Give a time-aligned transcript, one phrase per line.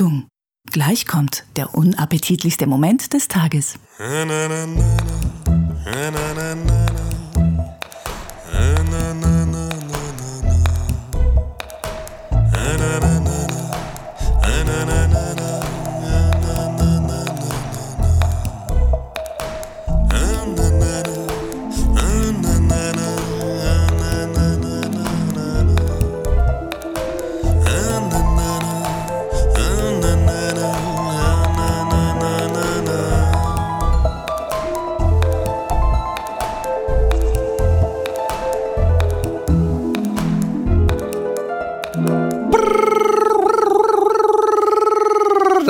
[0.00, 0.28] Achtung,
[0.72, 3.78] gleich kommt der unappetitlichste Moment des Tages.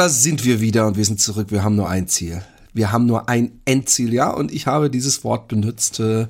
[0.01, 1.49] Da sind wir wieder und wir sind zurück.
[1.51, 2.43] Wir haben nur ein Ziel.
[2.73, 4.31] Wir haben nur ein Endziel, ja.
[4.31, 6.01] Und ich habe dieses Wort benutzt.
[6.01, 6.27] Äh,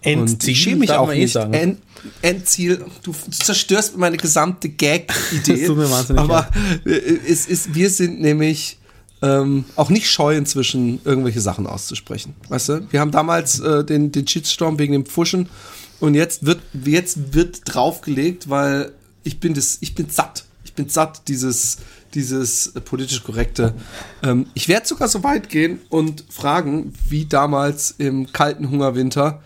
[0.00, 1.36] Endziel, und ich schäme mich auch eh nicht.
[1.36, 1.80] End,
[2.22, 5.68] Endziel, du zerstörst meine gesamte Gag-Idee.
[6.16, 6.48] Aber
[6.86, 6.92] äh,
[7.28, 8.78] es ist, wir sind nämlich
[9.20, 12.34] ähm, auch nicht scheu inzwischen irgendwelche Sachen auszusprechen.
[12.48, 12.86] Weißt du?
[12.90, 15.50] Wir haben damals äh, den, den Shitstorm wegen dem Pfuschen
[15.98, 18.92] und jetzt wird, jetzt wird draufgelegt, weil
[19.24, 20.46] ich bin das, ich bin satt.
[20.80, 21.76] Bin satt, dieses,
[22.14, 23.74] dieses politisch korrekte.
[24.22, 29.42] Ähm, ich werde sogar so weit gehen und fragen, wie damals im kalten Hungerwinter,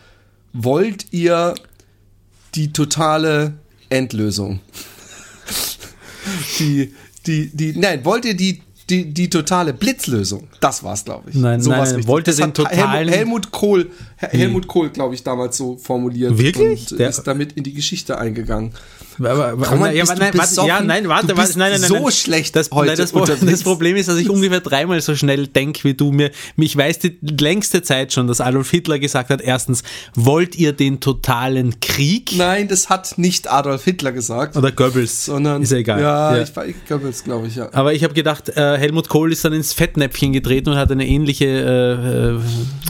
[0.52, 1.56] wollt ihr
[2.54, 3.54] die totale
[3.88, 4.60] Endlösung?
[6.60, 6.94] die,
[7.26, 10.48] die, die, nein, wollt ihr die die, die totale Blitzlösung.
[10.60, 11.36] Das war es, glaube ich.
[11.36, 13.08] Nein, so nein, nein wollte den totalen...
[13.08, 16.36] Helmut, Helmut Kohl, Helmut Kohl, glaube ich, damals so formuliert.
[16.36, 16.90] Wirklich?
[16.92, 18.72] Und Der ist damit in die Geschichte eingegangen.
[19.18, 22.10] Aber, aber, nein, ja, nein, warte, ja, nein, warte, warte, nein, nein, nein, so nein.
[22.10, 25.94] schlecht das, heute das, das, Problem ist, dass ich ungefähr dreimal so schnell denke wie
[25.94, 26.30] du mir.
[26.56, 29.82] Mich weiß die längste Zeit schon, dass Adolf Hitler gesagt hat, erstens,
[30.14, 32.32] wollt ihr den totalen Krieg?
[32.36, 34.56] Nein, das hat nicht Adolf Hitler gesagt.
[34.56, 35.26] Oder Goebbels.
[35.26, 36.00] Sondern, ist ja egal.
[36.00, 36.42] Ja, ja.
[36.42, 37.68] ich war Goebbels, glaube ich, ja.
[37.72, 41.06] Aber ich habe gedacht, äh, Helmut Kohl ist dann ins Fettnäpfchen getreten und hat eine
[41.06, 42.40] ähnliche,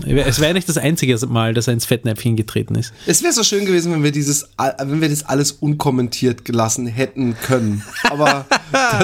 [0.07, 2.93] äh, äh, es wäre nicht das einzige Mal, dass er ins Fettnäpfchen getreten ist.
[3.07, 7.37] Es wäre so schön gewesen, wenn wir dieses, wenn wir das alles unkommentiert gelassen hätten
[7.41, 7.83] können.
[8.05, 8.47] Aber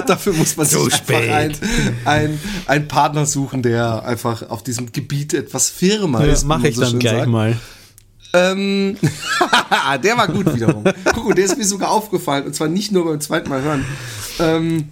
[0.07, 1.31] dafür muss man so sich spät.
[1.31, 1.61] einfach
[2.05, 6.33] ein, ein, Partner suchen, der einfach auf diesem Gebiet etwas Firma ist.
[6.33, 7.29] Das mache ich so dann gleich sagt.
[7.29, 7.57] mal.
[8.33, 8.97] Ähm,
[10.03, 10.85] der war gut wiederum.
[11.15, 12.45] Guck der ist mir sogar aufgefallen.
[12.47, 13.85] Und zwar nicht nur beim zweiten Mal hören.
[14.39, 14.89] Ähm,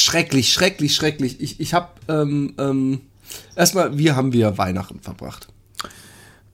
[0.00, 1.40] schrecklich, schrecklich, schrecklich.
[1.40, 3.00] Ich, ich habe ähm, ähm,
[3.54, 5.48] erstmal, wie haben wir Weihnachten verbracht?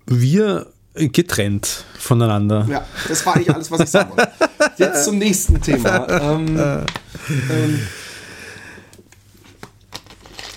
[0.07, 2.67] Wir getrennt voneinander.
[2.71, 4.33] Ja, das war eigentlich alles, was ich sagen wollte.
[4.79, 6.09] Jetzt zum nächsten Thema.
[6.09, 6.59] Ähm,
[7.51, 7.81] ähm,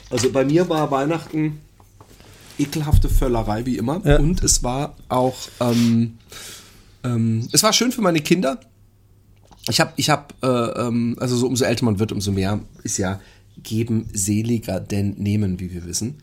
[0.10, 1.60] also bei mir war Weihnachten
[2.58, 4.18] ekelhafte Völlerei wie immer ja.
[4.18, 6.18] und es war auch ähm,
[7.04, 8.60] ähm es war schön für meine Kinder.
[9.70, 12.98] Ich habe ich habe äh, ähm, also so umso älter man wird, umso mehr ist
[12.98, 13.20] ja
[13.62, 16.16] geben seliger denn nehmen, wie wir wissen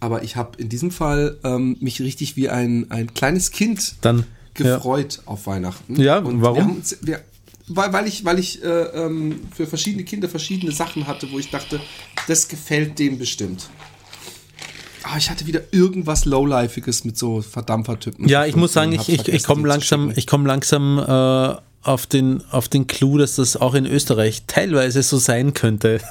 [0.00, 4.24] aber ich habe in diesem Fall ähm, mich richtig wie ein, ein kleines Kind Dann,
[4.54, 5.22] gefreut ja.
[5.26, 6.00] auf Weihnachten.
[6.00, 6.56] Ja, und warum?
[6.56, 7.20] Wir haben, wir,
[7.68, 11.50] weil, weil ich, weil ich äh, ähm, für verschiedene Kinder verschiedene Sachen hatte, wo ich
[11.50, 11.80] dachte,
[12.26, 13.68] das gefällt dem bestimmt.
[15.02, 18.28] Ah, ich hatte wieder irgendwas Lowlifeiges mit so Verdampfertypen.
[18.28, 22.42] Ja, ich muss sagen, ich, ich, ich komme langsam, ich komm langsam äh, auf, den,
[22.50, 26.00] auf den Clou, dass das auch in Österreich teilweise so sein könnte.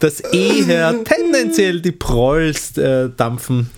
[0.00, 3.70] dass eher tendenziell die Prolls äh, dampfen.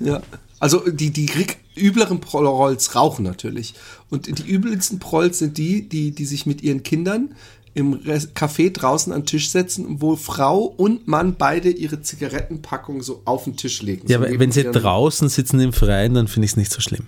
[0.00, 0.22] Ja,
[0.58, 1.28] also die, die
[1.76, 3.74] übleren Prolls rauchen natürlich.
[4.10, 7.34] Und die übelsten Prolls sind die, die, die sich mit ihren Kindern
[7.74, 13.20] im Café draußen an den Tisch setzen, wo Frau und Mann beide ihre Zigarettenpackung so
[13.26, 14.08] auf den Tisch legen.
[14.08, 16.80] Ja, so aber wenn sie draußen sitzen im Freien, dann finde ich es nicht so
[16.80, 17.04] schlimm.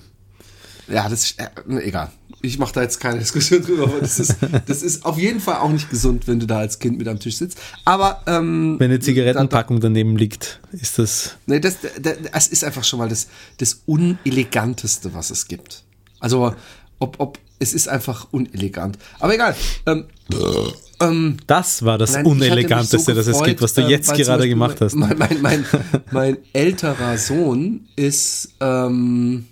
[0.88, 1.48] Ja, das ist äh,
[1.80, 2.10] egal
[2.42, 5.56] ich mache da jetzt keine Diskussion drüber, aber das ist, das ist auf jeden Fall
[5.56, 7.58] auch nicht gesund, wenn du da als Kind mit am Tisch sitzt.
[7.84, 11.36] Aber ähm, wenn eine Zigarettenpackung dann, daneben liegt, ist das.
[11.46, 13.28] Nee, das, das, das ist einfach schon mal das,
[13.58, 15.84] das Uneleganteste, was es gibt.
[16.20, 16.54] Also,
[16.98, 18.98] ob, ob, es ist einfach unelegant.
[19.18, 19.56] Aber egal.
[19.86, 20.04] Ähm,
[21.00, 24.48] ähm, das war das nein, Uneleganteste, so das es gibt, was du äh, jetzt gerade
[24.48, 24.94] gemacht hast.
[24.94, 25.66] Mein, mein, mein,
[26.12, 28.50] mein älterer Sohn ist.
[28.60, 29.46] Ähm,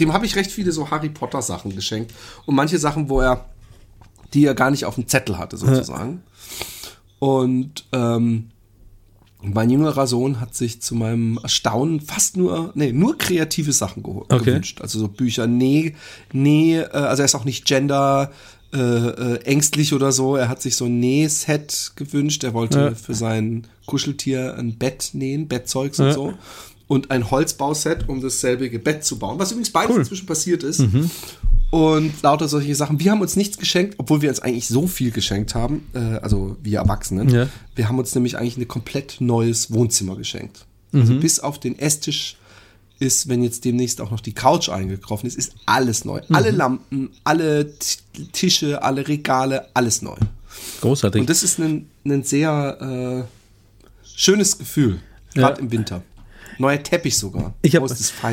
[0.00, 2.12] dem habe ich recht viele so Harry Potter Sachen geschenkt
[2.46, 3.46] und manche Sachen, wo er
[4.32, 6.22] die er gar nicht auf dem Zettel hatte sozusagen.
[7.18, 8.50] und ähm,
[9.42, 14.12] mein jüngerer Sohn hat sich zu meinem Erstaunen fast nur, nee, nur kreative Sachen ge
[14.14, 14.38] okay.
[14.38, 14.82] gewünscht.
[14.82, 15.94] Also so Bücher, nee,
[16.32, 18.32] nee, äh, also er ist auch nicht gender
[18.72, 20.36] äh, äh, ängstlich oder so.
[20.36, 22.44] Er hat sich so ein Nähset gewünscht.
[22.44, 22.94] Er wollte ja.
[22.94, 26.06] für sein Kuscheltier ein Bett nähen, Bettzeugs ja.
[26.06, 26.34] und so
[26.90, 30.00] und ein Holzbauset, um dasselbe Bett zu bauen, was übrigens beides cool.
[30.00, 30.80] inzwischen passiert ist.
[30.80, 31.08] Mhm.
[31.70, 32.98] und lauter solche Sachen.
[32.98, 36.56] Wir haben uns nichts geschenkt, obwohl wir uns eigentlich so viel geschenkt haben, äh, also
[36.64, 37.28] wir Erwachsenen.
[37.28, 37.46] Ja.
[37.76, 40.66] Wir haben uns nämlich eigentlich ein komplett neues Wohnzimmer geschenkt.
[40.92, 41.20] Also mhm.
[41.20, 42.36] bis auf den Esstisch
[42.98, 46.20] ist, wenn jetzt demnächst auch noch die Couch eingekroffen ist, ist alles neu.
[46.26, 46.34] Mhm.
[46.34, 47.72] Alle Lampen, alle
[48.32, 50.16] Tische, alle Regale, alles neu.
[50.80, 51.20] Großartig.
[51.20, 54.98] Und das ist ein, ein sehr äh, schönes Gefühl,
[55.34, 55.64] gerade ja.
[55.64, 56.02] im Winter.
[56.60, 57.54] Neuer Teppich sogar.
[57.62, 57.86] Ich habe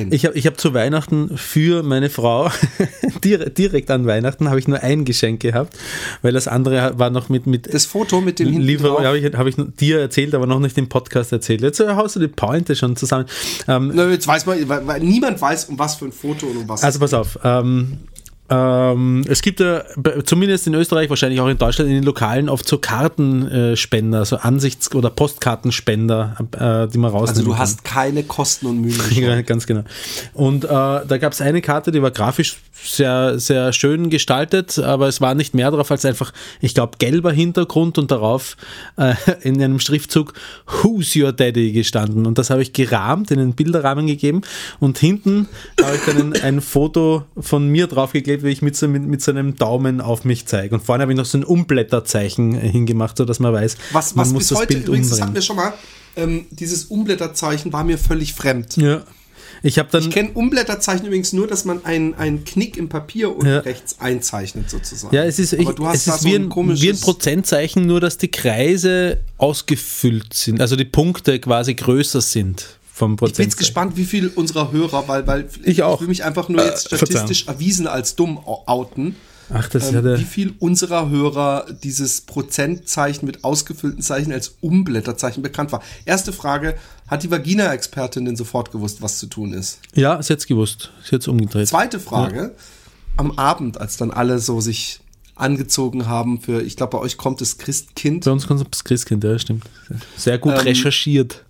[0.09, 2.51] ich hab, ich hab zu Weihnachten für meine Frau,
[3.23, 5.77] direkt an Weihnachten, habe ich nur ein Geschenk gehabt,
[6.21, 7.47] weil das andere war noch mit.
[7.47, 10.77] mit das Foto mit dem Lieferung habe ich, hab ich dir erzählt, aber noch nicht
[10.77, 11.61] im Podcast erzählt.
[11.61, 13.25] Jetzt haust du die Pointe schon zusammen.
[13.67, 16.57] Ähm, Na, jetzt weiß man, weil, weil, niemand weiß, um was für ein Foto und
[16.57, 16.83] um was.
[16.83, 17.39] Also pass auf.
[17.43, 17.99] Ähm,
[18.49, 19.83] ähm, es gibt ja
[20.23, 24.95] zumindest in Österreich, wahrscheinlich auch in Deutschland, in den Lokalen oft so Kartenspender, so Ansichts-
[24.95, 27.59] oder Postkartenspender, äh, die man rausnehmen Also du kann.
[27.59, 29.01] hast keine Kosten und Mühen.
[29.11, 29.83] ja, ganz genau.
[30.33, 35.07] Und äh, da gab es eine Karte, die war grafisch sehr, sehr schön gestaltet, aber
[35.07, 38.55] es war nicht mehr drauf als einfach, ich glaube, gelber Hintergrund und darauf
[38.97, 40.33] äh, in einem Schriftzug
[40.67, 42.25] Who's Your Daddy gestanden.
[42.25, 44.41] Und das habe ich gerahmt, in einen Bilderrahmen gegeben
[44.79, 45.49] und hinten
[45.81, 49.21] habe ich dann ein, ein Foto von mir draufgeklebt wie ich mit, so, mit, mit
[49.21, 50.75] so einem Daumen auf mich zeige.
[50.75, 54.33] Und vorne habe ich noch so ein Umblätterzeichen hingemacht, sodass man weiß, was, man was
[54.33, 55.19] muss bis das heute Bild übrigens, umbringen.
[55.19, 55.73] Das hatten wir schon mal,
[56.15, 58.77] ähm, dieses Umblätterzeichen war mir völlig fremd.
[58.77, 59.03] Ja.
[59.63, 63.59] Ich, ich kenne Umblätterzeichen übrigens nur, dass man einen, einen Knick im Papier unten ja.
[63.59, 65.15] rechts einzeichnet, sozusagen.
[65.15, 68.29] Ja, es ist, ich, es ist wie, ein, ein wie ein Prozentzeichen, nur dass die
[68.29, 73.33] Kreise ausgefüllt sind, also die Punkte quasi größer sind vom Prozent.
[73.33, 76.01] Ich bin jetzt gespannt, wie viel unserer Hörer, weil, weil ich, auch.
[76.01, 79.15] will mich einfach nur jetzt äh, statistisch äh, erwiesen als dumm outen.
[79.53, 85.71] Ach, das ähm, Wie viel unserer Hörer dieses Prozentzeichen mit ausgefüllten Zeichen als Umblätterzeichen bekannt
[85.71, 85.81] war?
[86.05, 86.75] Erste Frage,
[87.07, 89.79] hat die Vagina-Expertin denn sofort gewusst, was zu tun ist?
[89.93, 90.91] Ja, hat es gewusst.
[91.09, 91.67] Hat es umgedreht.
[91.67, 92.49] Zweite Frage, ja.
[93.15, 94.99] am Abend, als dann alle so sich
[95.35, 98.25] angezogen haben für, ich glaube, bei euch kommt das Christkind.
[98.25, 99.63] Bei uns kommt das Christkind, ja, stimmt.
[100.17, 101.45] Sehr gut ähm, recherchiert.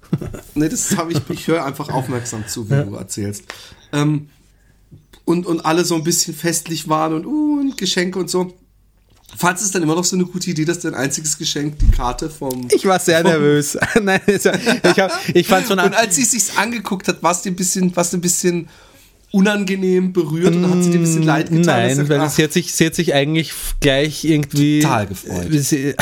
[0.56, 2.84] Nee, das habe ich, ich höre einfach aufmerksam zu, wie ja.
[2.84, 3.44] du erzählst.
[3.92, 4.30] Ähm,
[5.26, 8.54] und, und alle so ein bisschen festlich waren und, uh, und Geschenke und so.
[9.36, 12.30] Fandest es dann immer noch so eine gute Idee, dass dein einziges Geschenk die Karte
[12.30, 12.68] vom.
[12.72, 13.78] Ich war sehr nervös.
[14.02, 14.46] Nein, ich,
[15.00, 15.80] hab, ich fand schon.
[15.80, 18.70] Und als sie es sich angeguckt hat, war es ein bisschen, ein bisschen
[19.32, 21.66] unangenehm berührt und hat sie dir ein bisschen leid getan.
[21.66, 23.52] Nein, weil sie hat, sich, sie hat sich eigentlich
[23.82, 24.80] gleich irgendwie.
[24.80, 25.48] Total gefreut.
[25.52, 25.94] Sie,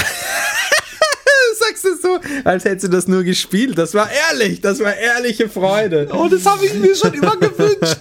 [1.59, 2.04] sagst du so,
[2.43, 3.77] als hättest du das nur gespielt.
[3.77, 6.07] Das war ehrlich, das war ehrliche Freude.
[6.11, 7.97] Oh, das habe ich mir schon immer gewünscht.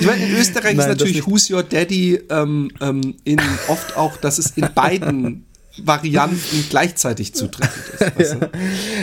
[0.00, 4.16] Ich meine, in Österreich Nein, ist natürlich Who's Your Daddy ähm, ähm, in, oft auch,
[4.16, 5.44] dass es in beiden
[5.84, 8.36] Varianten gleichzeitig zutreffend ist.
[8.40, 8.48] Ja.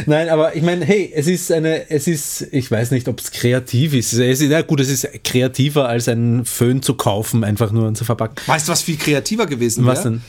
[0.06, 3.32] Nein, aber ich meine, hey, es ist eine, es ist, ich weiß nicht, ob es
[3.32, 4.14] kreativ ist.
[4.14, 4.50] Es ist.
[4.50, 8.36] Ja gut, es ist kreativer als einen Föhn zu kaufen, einfach nur und zu verpacken.
[8.46, 9.96] Weißt du, was viel kreativer gewesen wäre?
[9.96, 10.22] Was denn?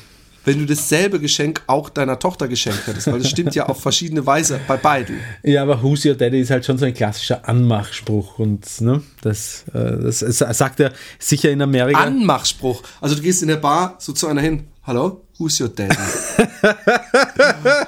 [0.47, 4.25] Wenn du dasselbe Geschenk auch deiner Tochter geschenkt hättest, weil das stimmt ja auf verschiedene
[4.25, 5.19] Weise bei beiden.
[5.43, 9.65] Ja, aber Who's Your Daddy ist halt schon so ein klassischer Anmachspruch und ne, das,
[9.75, 12.01] äh, das, das sagt er sicher in Amerika.
[12.01, 12.83] Anmachspruch.
[13.01, 15.97] Also du gehst in der Bar so zu einer hin, hallo, who's your daddy?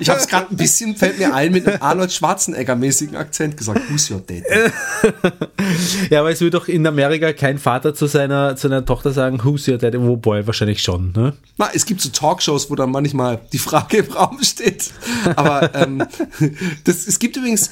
[0.00, 3.80] ich habe es gerade ein bisschen, fällt mir ein, mit einem Arnold Schwarzenegger-mäßigen Akzent gesagt,
[3.88, 4.42] who's your daddy?
[6.10, 9.40] ja, aber es würde doch in Amerika kein Vater zu seiner, zu seiner Tochter sagen,
[9.44, 10.00] who's your daddy?
[10.00, 11.34] Wobei, wahrscheinlich schon, ne?
[11.56, 14.90] Na, es gibt so Talkshows, wo dann manchmal die Frage im Raum steht.
[15.36, 16.04] Aber ähm,
[16.84, 17.70] das, es gibt übrigens,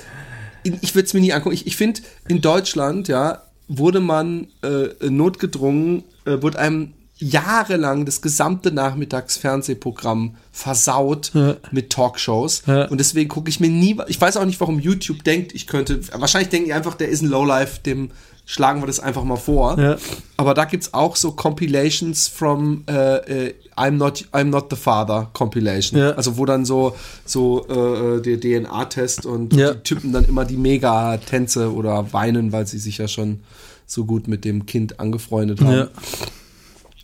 [0.63, 5.09] ich würde es mir nie angucken, ich, ich finde, in Deutschland, ja, wurde man äh,
[5.09, 11.57] notgedrungen, äh, wurde einem jahrelang das gesamte Nachmittagsfernsehprogramm versaut ja.
[11.71, 12.63] mit Talkshows.
[12.67, 12.87] Ja.
[12.89, 16.01] Und deswegen gucke ich mir nie, ich weiß auch nicht, warum YouTube denkt, ich könnte,
[16.13, 18.11] wahrscheinlich denken die einfach, der ist ein Lowlife, dem
[18.45, 19.79] schlagen wir das einfach mal vor.
[19.79, 19.97] Ja.
[20.37, 24.77] Aber da gibt es auch so Compilations from äh, äh, I'm not I'm not the
[24.77, 26.01] father Compilation.
[26.01, 26.95] Also wo dann so
[27.25, 32.79] so äh, der DNA-Test und die Typen dann immer die Mega-Tänze oder weinen, weil sie
[32.79, 33.41] sich ja schon
[33.85, 35.89] so gut mit dem Kind angefreundet haben.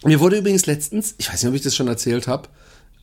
[0.04, 2.48] Mir wurde übrigens letztens, ich weiß nicht, ob ich das schon erzählt habe,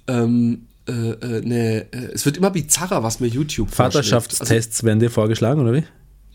[0.08, 5.00] ähm, äh, äh, ne, äh, es wird immer bizarrer, was mir YouTube Vaterschaftstests also, werden
[5.00, 5.84] dir vorgeschlagen, oder wie?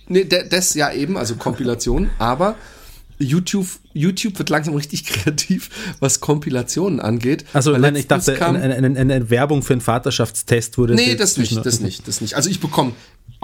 [0.07, 2.57] Nee, das ja eben, also Kompilation, aber
[3.19, 7.45] YouTube, YouTube wird langsam richtig kreativ, was Kompilationen angeht.
[7.53, 10.95] Also nein, ich dachte, kam, eine, eine, eine, Werbung für einen Vaterschaftstest wurde.
[10.95, 12.35] Nee, das nicht, das nicht, das nicht.
[12.35, 12.93] Also ich bekomme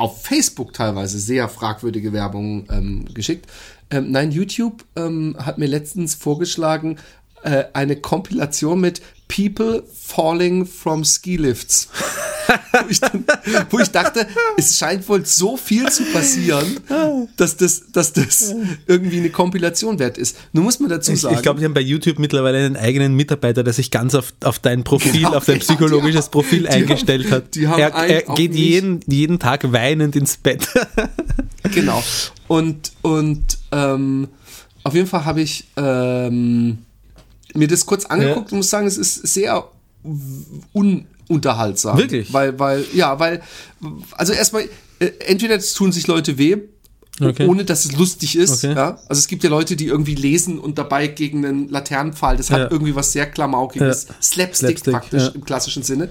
[0.00, 3.46] auf Facebook teilweise sehr fragwürdige Werbung ähm, geschickt.
[3.90, 6.96] Ähm, nein, YouTube ähm, hat mir letztens vorgeschlagen,
[7.42, 11.88] äh, eine Kompilation mit People Falling from Ski Lifts.
[12.72, 13.24] wo, ich dann,
[13.70, 16.80] wo, ich dachte, es scheint wohl so viel zu passieren,
[17.36, 18.52] dass das, dass das
[18.88, 20.36] irgendwie eine Kompilation wert ist.
[20.52, 21.34] Nur muss man dazu sagen.
[21.34, 24.34] Ich, ich glaube, die haben bei YouTube mittlerweile einen eigenen Mitarbeiter, der sich ganz auf,
[24.42, 27.56] auf dein Profil, genau, auf dein psychologisches haben, Profil eingestellt haben, hat.
[27.56, 30.66] er, er geht jeden, jeden Tag weinend ins Bett.
[31.72, 32.02] genau.
[32.48, 34.26] Und, und ähm,
[34.82, 36.78] auf jeden Fall habe ich ähm,
[37.54, 38.52] mir das kurz angeguckt ja.
[38.52, 39.68] und muss sagen, es ist sehr
[40.72, 41.98] ununterhaltsam.
[41.98, 42.32] Wirklich?
[42.32, 43.42] Weil, weil, ja, weil,
[44.12, 46.56] also erstmal, äh, entweder tun sich Leute weh,
[47.20, 47.46] okay.
[47.46, 48.64] ohne dass es lustig ist.
[48.64, 48.74] Okay.
[48.74, 48.98] Ja?
[49.08, 52.58] Also es gibt ja Leute, die irgendwie lesen und dabei gegen einen Laternenpfahl, das hat
[52.60, 52.70] ja.
[52.70, 54.14] irgendwie was sehr Klamaukiges, ja.
[54.22, 56.10] Slapstick, Slapstick, praktisch im klassischen Sinne.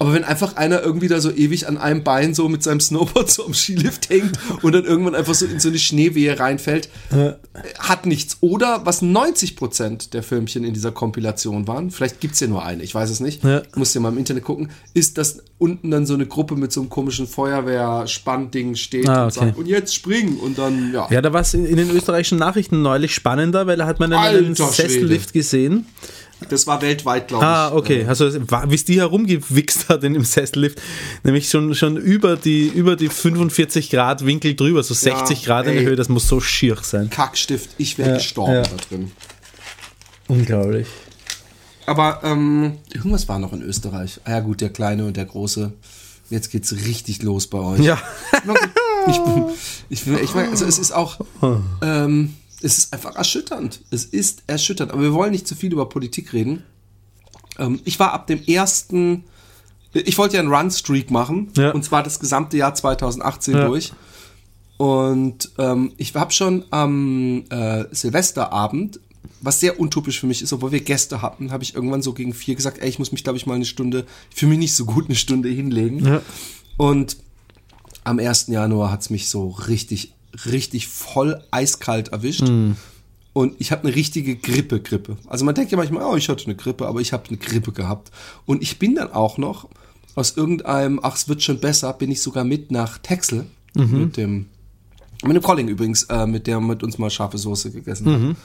[0.00, 3.30] Aber wenn einfach einer irgendwie da so ewig an einem Bein so mit seinem Snowboard
[3.30, 7.36] so am Skilift hängt und dann irgendwann einfach so in so eine Schneewehe reinfällt, ja.
[7.78, 8.38] hat nichts.
[8.40, 12.64] Oder was 90 Prozent der Filmchen in dieser Kompilation waren, vielleicht gibt es ja nur
[12.64, 13.60] eine, ich weiß es nicht, ja.
[13.76, 16.80] musst ja mal im Internet gucken, ist, dass unten dann so eine Gruppe mit so
[16.80, 19.24] einem komischen Feuerwehr-Spannding steht ah, okay.
[19.24, 21.08] und sagt, und jetzt springen und dann, ja.
[21.10, 24.14] Ja, da war es in, in, den österreichischen Nachrichten neulich spannender, weil da hat man
[24.14, 25.84] einen Sessellift gesehen
[26.48, 27.72] das war weltweit, glaube ah, ich.
[27.72, 28.06] Ah, okay.
[28.06, 30.80] Also wie es die herumgewichst hat in dem Sessellift,
[31.22, 35.66] nämlich schon, schon über, die, über die 45 Grad Winkel drüber, so 60 ja, Grad
[35.66, 37.10] ey, in der Höhe, das muss so schier sein.
[37.10, 38.62] Kackstift, ich wäre ja, gestorben ja.
[38.62, 39.12] da drin.
[40.28, 40.86] Unglaublich.
[41.86, 44.20] Aber ähm, irgendwas war noch in Österreich.
[44.24, 45.72] Ah ja gut, der Kleine und der Große.
[46.30, 47.80] Jetzt geht's richtig los bei euch.
[47.80, 48.00] Ja.
[49.08, 49.44] ich bin,
[49.88, 51.18] ich bin, ich meine, also es ist auch,
[51.82, 53.80] ähm, es ist einfach erschütternd.
[53.90, 54.92] Es ist erschütternd.
[54.92, 56.62] Aber wir wollen nicht zu viel über Politik reden.
[57.58, 59.24] Ähm, ich war ab dem ersten,
[59.92, 61.50] ich wollte ja einen Run-Streak machen.
[61.56, 61.72] Ja.
[61.72, 63.66] Und zwar das gesamte Jahr 2018 ja.
[63.66, 63.92] durch.
[64.76, 69.00] Und ähm, ich habe schon am äh, Silvesterabend,
[69.42, 72.32] was sehr untypisch für mich ist, obwohl wir Gäste hatten, habe ich irgendwann so gegen
[72.32, 74.86] vier gesagt, ey, ich muss mich, glaube ich, mal eine Stunde, fühle mich nicht so
[74.86, 76.04] gut, eine Stunde hinlegen.
[76.04, 76.22] Ja.
[76.78, 77.18] Und
[78.04, 78.46] am 1.
[78.48, 80.14] Januar hat es mich so richtig
[80.46, 82.48] richtig voll eiskalt erwischt.
[82.48, 82.72] Mm.
[83.32, 85.16] Und ich habe eine richtige Grippe-Grippe.
[85.28, 87.72] Also man denkt ja manchmal, oh, ich hatte eine Grippe, aber ich habe eine Grippe
[87.72, 88.10] gehabt.
[88.44, 89.68] Und ich bin dann auch noch
[90.16, 93.98] aus irgendeinem, ach, es wird schon besser, bin ich sogar mit nach Texel mhm.
[93.98, 94.46] mit dem,
[95.24, 98.28] mit dem Colling übrigens, äh, mit der mit uns mal scharfe Soße gegessen mhm.
[98.30, 98.36] hat.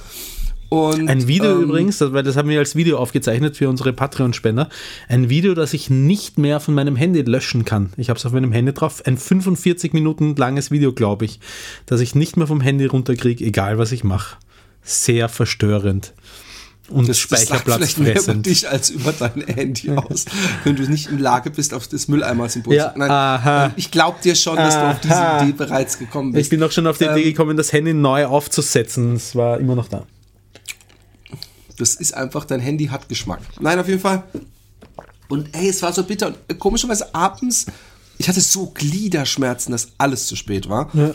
[0.69, 4.69] Und, ein Video ähm, übrigens, weil das haben wir als Video aufgezeichnet für unsere Patreon-Spender.
[5.07, 7.93] Ein Video, das ich nicht mehr von meinem Handy löschen kann.
[7.97, 9.03] Ich habe es auf meinem Handy drauf.
[9.05, 11.39] Ein 45 Minuten langes Video, glaube ich,
[11.85, 14.37] das ich nicht mehr vom Handy runterkriege, egal was ich mache.
[14.83, 16.13] Sehr verstörend.
[16.89, 20.25] Und das, Speicherplatz das vielleicht mehr über dich als über dein Handy aus,
[20.63, 23.71] wenn du nicht in Lage bist, auf das Mülleimer-Symbol ja, Nein, aha.
[23.75, 24.81] ich glaube dir schon, dass aha.
[24.83, 26.43] du auf diese Idee bereits gekommen bist.
[26.45, 29.15] Ich bin auch schon auf die ähm, Idee gekommen, das Handy neu aufzusetzen.
[29.15, 30.05] Es war immer noch da.
[31.77, 33.41] Das ist einfach, dein Handy hat Geschmack.
[33.59, 34.23] Nein, auf jeden Fall.
[35.27, 36.27] Und ey, es war so bitter.
[36.27, 37.65] Und äh, komischerweise abends,
[38.17, 40.89] ich hatte so Gliederschmerzen, dass alles zu spät war.
[40.93, 41.13] Ja.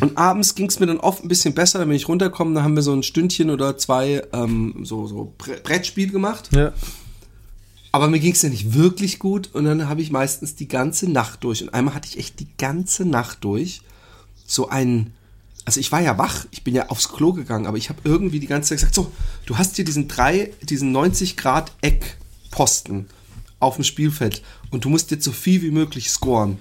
[0.00, 2.62] Und abends ging es mir dann oft ein bisschen besser, dann bin ich runtergekommen, da
[2.62, 6.50] haben wir so ein Stündchen oder zwei ähm, so, so Brettspiel gemacht.
[6.54, 6.72] Ja.
[7.90, 11.10] Aber mir ging es ja nicht wirklich gut und dann habe ich meistens die ganze
[11.10, 11.62] Nacht durch.
[11.62, 13.82] Und einmal hatte ich echt die ganze Nacht durch
[14.46, 15.12] so einen
[15.64, 18.40] also ich war ja wach, ich bin ja aufs Klo gegangen, aber ich habe irgendwie
[18.40, 19.12] die ganze Zeit gesagt, so,
[19.46, 23.06] du hast hier diesen drei, diesen 90 Grad Eckposten
[23.60, 26.58] auf dem Spielfeld und du musst jetzt so viel wie möglich scoren.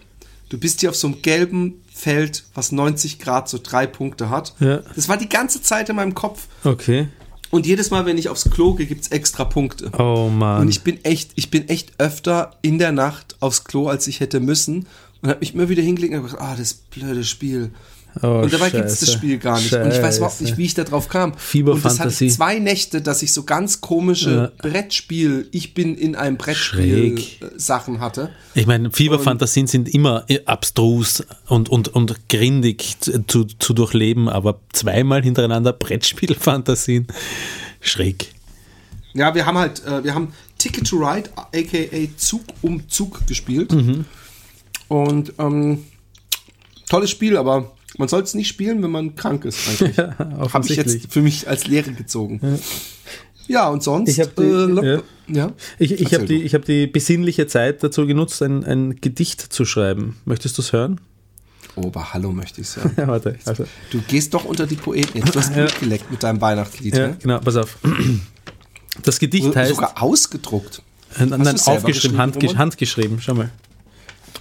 [0.50, 4.54] Du bist hier auf so einem gelben Feld, was 90 Grad so drei Punkte hat.
[4.60, 4.82] Ja.
[4.96, 6.48] Das war die ganze Zeit in meinem Kopf.
[6.64, 7.08] Okay.
[7.52, 9.92] Und jedes Mal, wenn ich aufs Klo gehe, gibt's extra Punkte.
[9.98, 10.62] Oh Mann.
[10.62, 14.20] Und ich bin echt, ich bin echt öfter in der Nacht aufs Klo, als ich
[14.20, 14.88] hätte müssen.
[15.22, 17.72] Und habe mich immer wieder hingelegt und gesagt, ah, das blöde Spiel.
[18.22, 19.70] Oh, und dabei gibt es das Spiel gar nicht.
[19.70, 19.84] Scheiße.
[19.84, 21.38] Und ich weiß überhaupt nicht, wie ich da drauf kam.
[21.38, 22.02] Fieberfantasie.
[22.02, 24.70] Und das hatte zwei Nächte, dass ich so ganz komische ja.
[24.70, 27.40] Brettspiel, ich bin in einem Brettspiel Schräg.
[27.56, 28.30] Sachen hatte.
[28.54, 35.24] Ich meine, Fieberfantasien sind immer abstrus und, und, und grindig zu, zu durchleben, aber zweimal
[35.24, 37.08] hintereinander Brettspielfantasien.
[37.80, 38.34] Schräg.
[39.14, 43.72] Ja, wir haben halt, äh, wir haben Ticket to Ride, aka Zug um Zug gespielt.
[43.72, 44.06] Mhm.
[44.88, 45.86] Und ähm,
[46.90, 49.60] tolles Spiel, aber man soll es nicht spielen, wenn man krank ist.
[49.68, 49.98] Eigentlich.
[50.02, 52.40] Ja, habe ich jetzt für mich als Lehre gezogen.
[52.42, 52.58] Ja.
[53.48, 54.10] Ja, und sonst?
[54.10, 55.02] Ich habe die, äh, ja.
[55.28, 55.52] ja.
[55.78, 60.18] Ich, ich hab die, hab die besinnliche Zeit dazu genutzt, ein, ein Gedicht zu schreiben.
[60.24, 61.02] Möchtest du es hören?
[61.76, 62.94] Oh, aber hallo möchte ich es hören.
[62.98, 63.66] ja, warte, also.
[63.90, 65.36] Du gehst doch unter die Poeten jetzt.
[65.36, 65.66] Du hast ja.
[65.80, 66.96] geleckt mit deinem Weihnachtslied.
[66.96, 67.18] Ja, ne?
[67.22, 67.78] genau, pass auf.
[69.04, 69.76] Das Gedicht heißt.
[69.76, 70.82] Sogar ausgedruckt.
[71.18, 73.20] Nein, aufgeschrieben, handgesch handgeschrieben.
[73.22, 73.52] Schau mal.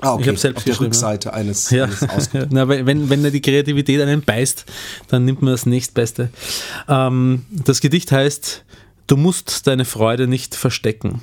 [0.00, 0.22] Ah, okay.
[0.22, 1.84] Ich habe selbst auf der Rückseite eines, ja.
[1.84, 4.64] eines Na, wenn, wenn die Kreativität einen beißt,
[5.08, 6.30] dann nimmt man das nächstbeste.
[6.88, 8.64] Ähm, das Gedicht heißt,
[9.06, 11.22] du musst deine Freude nicht verstecken.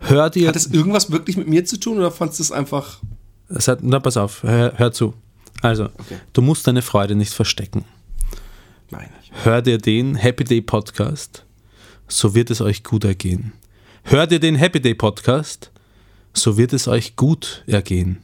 [0.00, 0.48] Hör dir.
[0.48, 2.98] Hat das irgendwas wirklich mit mir zu tun oder fandest du es einfach.
[3.48, 5.14] Es hat, na, pass auf, hör, hör zu.
[5.62, 6.18] Also, okay.
[6.32, 7.84] du musst deine Freude nicht verstecken.
[8.90, 9.44] Ich.
[9.44, 11.44] Hör dir den Happy Day Podcast,
[12.06, 13.52] so wird es euch gut ergehen.
[14.02, 15.70] Hör dir den Happy Day Podcast,
[16.38, 18.18] so wird es euch gut ergehen.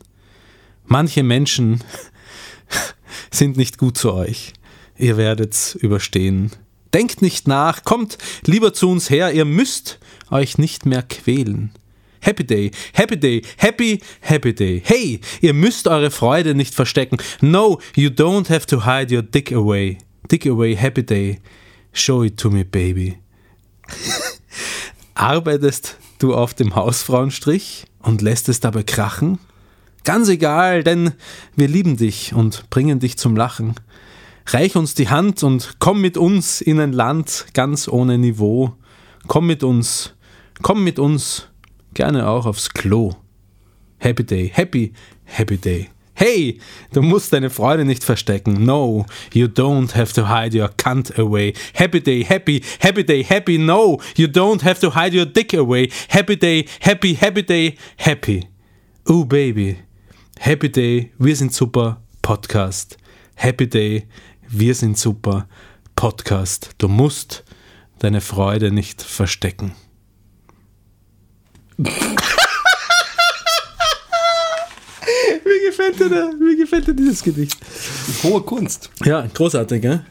[0.87, 1.83] Manche Menschen
[3.31, 4.53] sind nicht gut zu euch.
[4.97, 6.51] Ihr werdet's überstehen.
[6.93, 9.99] Denkt nicht nach, kommt lieber zu uns her, ihr müsst
[10.31, 11.73] euch nicht mehr quälen.
[12.21, 14.81] Happy Day, Happy Day, Happy, Happy Day.
[14.85, 17.19] Hey, ihr müsst eure Freude nicht verstecken.
[17.41, 19.99] No, you don't have to hide your dick away.
[20.31, 21.41] Dick away, Happy Day.
[21.93, 23.19] Show it to me, baby.
[25.15, 29.39] Arbeitest du auf dem Hausfrauenstrich und lässt es dabei krachen?
[30.05, 31.13] Ganz egal, denn
[31.57, 33.75] wir lieben dich und bringen dich zum Lachen.
[34.47, 38.75] Reich uns die Hand und komm mit uns in ein Land ganz ohne Niveau.
[39.27, 40.15] Komm mit uns,
[40.61, 41.49] komm mit uns
[41.95, 43.15] Gerne auch aufs Klo.
[43.99, 44.93] Happy Day, happy,
[45.25, 45.94] happy day.
[46.15, 46.61] Hey,
[46.93, 48.65] du musst deine Freude nicht verstecken.
[48.65, 51.55] No, you don't have to hide your cunt away.
[51.75, 53.59] Happy day, happy, happy day, happy.
[53.59, 55.91] No, you don't have to hide your dick away.
[56.09, 58.49] Happy day, happy, happy day, happy.
[59.07, 59.79] Oh baby,
[60.39, 62.01] happy day, wir sind super.
[62.23, 62.97] Podcast.
[63.35, 64.07] Happy day,
[64.49, 65.47] wir sind super.
[65.95, 66.71] Podcast.
[66.79, 67.45] Du musst
[67.99, 69.75] deine Freude nicht verstecken.
[75.45, 77.59] Wie gefällt dir, wie gefällt dir dieses Gedicht?
[78.23, 78.91] Hohe Kunst.
[79.05, 80.05] Ja, großartig, gell?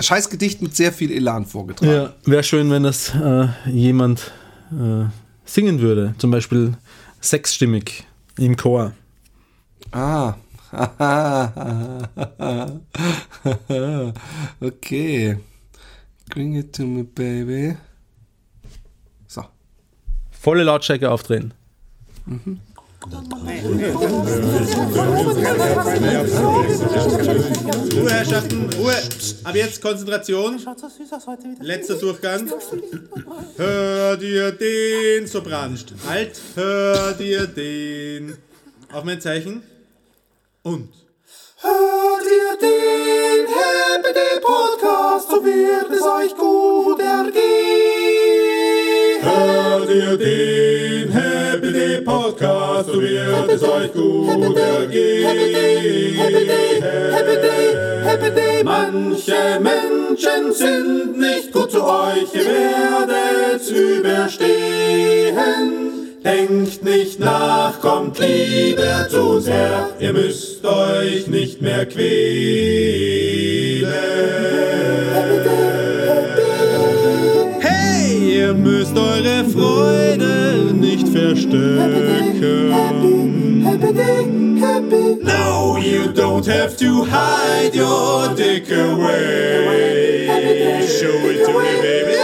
[0.00, 1.92] Scheiß Gedicht mit sehr viel Elan vorgetragen.
[1.92, 4.32] Ja, wäre schön, wenn das äh, jemand
[4.72, 5.04] äh,
[5.44, 6.14] singen würde.
[6.18, 6.74] Zum Beispiel
[7.20, 8.04] sechsstimmig
[8.38, 8.94] im Chor.
[9.92, 10.34] Ah.
[14.60, 15.36] okay.
[16.30, 17.76] Bring it to me, baby.
[20.40, 21.52] Volle Lautstärke aufdrehen.
[22.24, 22.60] Mhm.
[27.96, 28.94] Ruhe, Herrschaften, Ruhe.
[29.44, 30.60] Ab jetzt Konzentration.
[31.60, 32.52] Letzter Durchgang.
[33.56, 35.78] Hör dir den Sopran.
[36.06, 38.36] Halt, hör dir den.
[38.92, 39.62] Auf mein Zeichen.
[40.62, 40.90] Und.
[41.62, 48.39] Hör dir den Happy Day Podcast, so wird es euch gut ergehen.
[49.22, 55.26] Hör dir den Happy Day Podcast, so wird es euch gut ergehen.
[55.26, 56.80] Happy Day, Happy Day,
[57.12, 58.64] Happy Day, Happy Day.
[58.64, 65.36] Manche Menschen sind nicht gut zu euch, ihr werdet's überstehen.
[66.24, 73.20] Denkt nicht nach, kommt lieber zu sehr, ihr müsst euch nicht mehr quälen.
[78.50, 82.70] Ihr müsst eure Freude nicht verstecken.
[85.22, 90.26] No, you don't have to hide your dick away.
[90.82, 92.16] Show it to me, baby.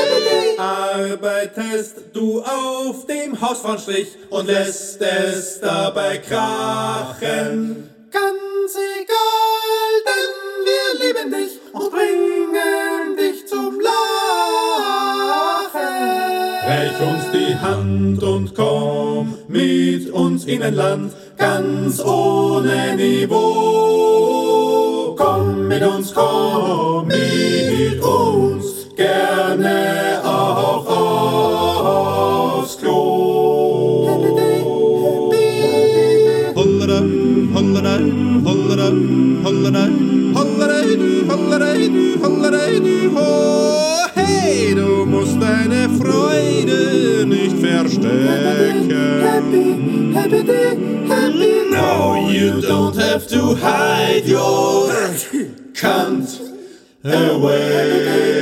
[0.59, 7.89] Arbeitest du auf dem Hausfrauenstrich und lässt es dabei krachen.
[8.11, 10.33] Ganz egal, denn
[10.67, 13.36] wir lieben dich und bringen dich
[16.67, 23.37] Reich uns die Hand und komm mit uns in ein Land ganz ohne Niveau.
[25.17, 31.16] Komm mit uns, komm mit uns, gerne auch aufs
[44.15, 49.23] Hey, du musst deine Freude nicht verstecken.
[51.71, 54.93] No, you don't have to hide your
[55.73, 56.41] cunt
[57.05, 58.37] away.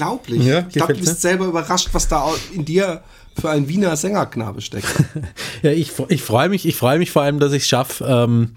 [0.00, 0.44] Unglaublich.
[0.44, 3.02] Ja, ich glaube, du bist selber überrascht, was da in dir
[3.38, 4.86] für ein Wiener Sängerknabe steckt.
[5.62, 8.54] ja, ich, ich freue mich, ich freue mich vor allem, dass ich es schaffe, ähm,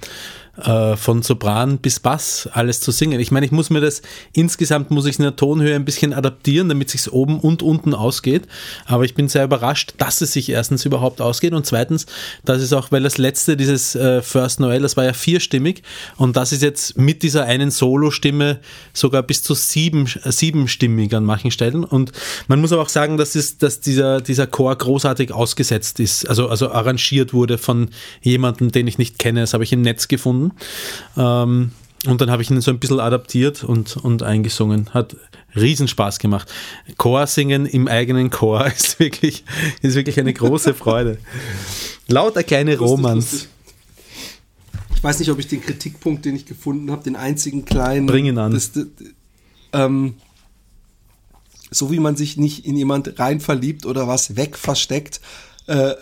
[0.59, 3.19] äh, von Sopran bis Bass alles zu singen.
[3.19, 4.01] Ich meine, ich muss mir das
[4.33, 8.47] insgesamt muss ich in der Tonhöhe ein bisschen adaptieren, damit sich oben und unten ausgeht.
[8.85, 12.05] Aber ich bin sehr überrascht, dass es sich erstens überhaupt ausgeht und zweitens,
[12.45, 15.83] dass es auch, weil das letzte dieses äh, First Noel, das war ja vierstimmig
[16.17, 18.59] und das ist jetzt mit dieser einen Solo-Stimme
[18.93, 21.83] sogar bis zu sieben, siebenstimmig an manchen Stellen.
[21.83, 22.11] Und
[22.47, 26.47] man muss aber auch sagen, dass, es, dass dieser, dieser Chor großartig ausgesetzt ist, also,
[26.47, 27.89] also arrangiert wurde von
[28.21, 29.41] jemandem, den ich nicht kenne.
[29.41, 30.48] Das habe ich im Netz gefunden.
[31.17, 31.71] Ähm,
[32.07, 34.93] und dann habe ich ihn so ein bisschen adaptiert und, und eingesungen.
[34.93, 35.17] Hat
[35.55, 36.51] Riesenspaß gemacht.
[36.97, 39.43] Chor singen im eigenen Chor ist wirklich,
[39.81, 41.17] ist wirklich eine große Freude.
[42.07, 43.47] Lauter kleine Romans.
[44.95, 48.05] Ich weiß nicht, ob ich den Kritikpunkt, den ich gefunden habe, den einzigen kleinen.
[48.05, 48.51] Bringen an.
[48.51, 48.85] Das, das,
[49.73, 50.15] ähm,
[51.71, 55.21] so wie man sich nicht in jemand rein verliebt oder was weg versteckt,
[55.69, 55.95] äh,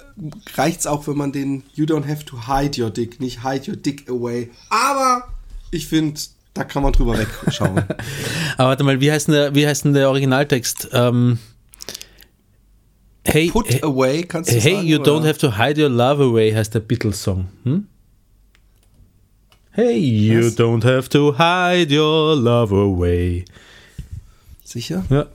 [0.55, 3.69] reicht es auch, wenn man den You don't have to hide your dick, nicht hide
[3.69, 4.49] your dick away.
[4.69, 5.27] Aber
[5.71, 6.19] ich finde,
[6.53, 7.77] da kann man drüber wegschauen.
[8.57, 10.89] Aber warte mal, wie heißt denn der, wie heißt denn der Originaltext?
[10.93, 11.39] Ähm,
[13.25, 14.75] hey, Put away, kannst du hey, sagen?
[14.77, 15.11] Hey, you oder?
[15.11, 17.49] don't have to hide your love away, heißt der Beatles-Song.
[17.63, 17.87] Hm?
[19.71, 20.57] Hey, you Was?
[20.57, 23.43] don't have to hide your love away.
[24.63, 25.03] Sicher?
[25.09, 25.25] Ja.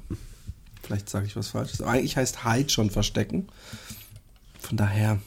[0.82, 1.82] Vielleicht sage ich was Falsches.
[1.82, 3.48] Eigentlich heißt hide schon verstecken.
[4.62, 5.18] Von daher.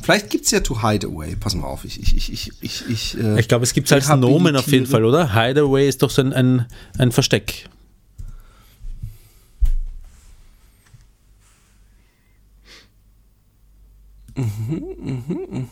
[0.00, 1.36] Vielleicht gibt es ja To Hideaway.
[1.36, 3.18] Pass mal auf, ich ich ich ich ich ich.
[3.18, 5.34] Äh, ich glaube, es gibt es als Nomen auf jeden Fall, oder?
[5.34, 6.66] Hideaway ist doch so ein, ein,
[6.98, 7.68] ein Versteck.
[14.34, 14.44] Mhm,
[14.98, 15.68] mhm, mhm.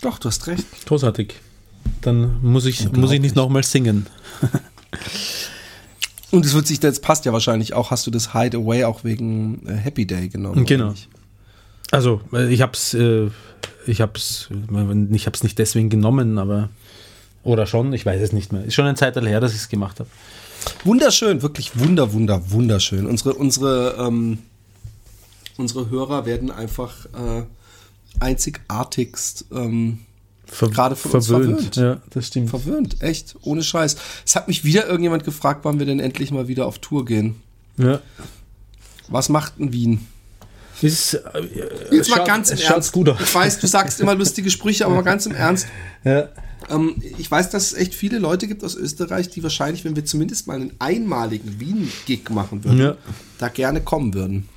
[0.00, 0.64] Doch, du hast recht.
[0.86, 1.34] Großartig.
[2.06, 4.06] Dann muss ich, muss ich nicht nochmal singen.
[6.30, 9.66] Und es wird sich, das passt ja wahrscheinlich auch, hast du das Hideaway auch wegen
[9.66, 10.64] äh, Happy Day genommen?
[10.66, 10.94] Genau.
[11.90, 13.28] Also, äh, ich hab's, äh,
[13.88, 14.50] ich hab's,
[15.10, 16.68] ich hab's nicht deswegen genommen, aber,
[17.42, 18.64] oder schon, ich weiß es nicht mehr.
[18.64, 20.08] Ist schon eine Zeit her, dass ich es gemacht habe.
[20.84, 23.06] Wunderschön, wirklich wunder, wunder, wunderschön.
[23.06, 24.38] Unsere, unsere, ähm,
[25.56, 27.42] unsere Hörer werden einfach äh,
[28.20, 30.05] einzigartigst ähm,
[30.46, 31.58] Ver gerade von verwöhnt.
[31.58, 31.76] uns verwöhnt.
[31.76, 32.50] Ja, das stimmt.
[32.50, 33.96] Verwöhnt, echt, ohne Scheiß.
[34.24, 37.36] Es hat mich wieder irgendjemand gefragt, wann wir denn endlich mal wieder auf Tour gehen.
[37.76, 38.00] Ja.
[39.08, 40.06] Was macht denn Wien?
[40.82, 41.20] Ist, äh,
[41.90, 42.92] Jetzt mal ganz im Ernst.
[42.92, 45.66] Gut Ich weiß, du sagst immer lustige Sprüche, aber mal ganz im Ernst.
[46.04, 46.28] Ja.
[46.68, 50.04] Ähm, ich weiß, dass es echt viele Leute gibt aus Österreich, die wahrscheinlich, wenn wir
[50.04, 52.96] zumindest mal einen einmaligen Wien-Gig machen würden, ja.
[53.38, 54.48] da gerne kommen würden.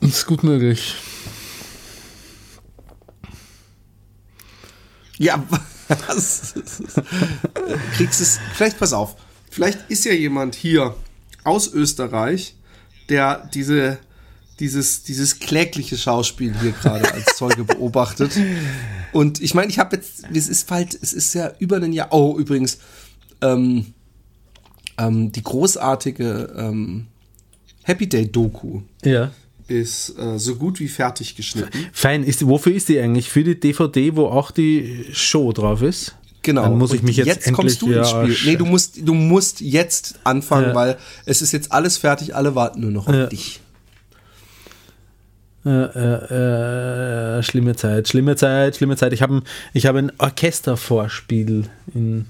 [0.00, 0.94] Das ist gut möglich.
[5.20, 5.44] Ja,
[6.08, 6.54] was?
[7.94, 8.40] Kriegst es.
[8.54, 9.16] Vielleicht pass auf.
[9.50, 10.96] Vielleicht ist ja jemand hier
[11.44, 12.56] aus Österreich,
[13.10, 13.98] der diese,
[14.60, 18.32] dieses, dieses klägliche Schauspiel hier gerade als Zeuge beobachtet.
[19.12, 22.08] Und ich meine, ich habe jetzt, es ist bald, es ist ja über ein Jahr.
[22.12, 22.78] Oh, übrigens,
[23.42, 23.92] ähm,
[24.96, 27.08] ähm, die großartige ähm,
[27.82, 28.80] Happy Day Doku.
[29.04, 29.32] Ja
[29.70, 31.86] ist äh, so gut wie fertig geschnitten.
[31.92, 32.24] Fein.
[32.24, 33.30] Ist, wofür ist die eigentlich?
[33.30, 36.16] Für die DVD, wo auch die Show drauf ist?
[36.42, 36.62] Genau.
[36.62, 38.36] Dann muss ich mich jetzt, jetzt kommst du ins Spiel.
[38.46, 40.74] Nee, du musst, du musst jetzt anfangen, ja.
[40.74, 43.26] weil es ist jetzt alles fertig, alle warten nur noch auf ja.
[43.26, 43.60] dich.
[45.66, 49.12] Äh, äh, äh, schlimme Zeit, schlimme Zeit, schlimme Zeit.
[49.12, 49.42] Ich habe
[49.74, 52.26] ich hab ein Orchestervorspiel in,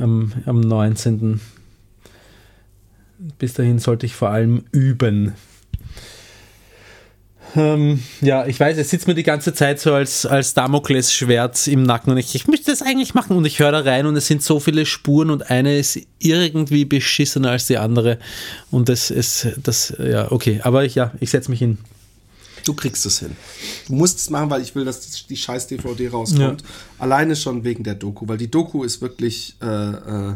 [0.00, 1.40] am, am 19.
[3.38, 5.34] Bis dahin sollte ich vor allem üben.
[7.54, 11.82] Ähm, ja, ich weiß, es sitzt mir die ganze Zeit so als, als Damoklesschwert im
[11.82, 14.26] Nacken und ich, ich möchte das eigentlich machen und ich höre da rein und es
[14.26, 18.18] sind so viele Spuren und eine ist irgendwie beschissener als die andere
[18.70, 21.78] und das ist, das, ja, okay, aber ich, ja, ich setze mich hin.
[22.64, 23.36] Du kriegst es hin.
[23.88, 26.62] Du musst es machen, weil ich will, dass die scheiß DVD rauskommt.
[26.62, 26.68] Ja.
[27.00, 30.34] Alleine schon wegen der Doku, weil die Doku ist wirklich äh, äh,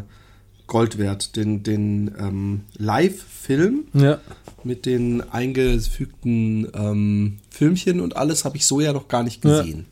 [0.67, 1.37] Gold wert.
[1.37, 4.19] Den, den ähm, Live-Film ja
[4.67, 9.85] mit den eingefügten ähm, Filmchen und alles habe ich so ja noch gar nicht gesehen.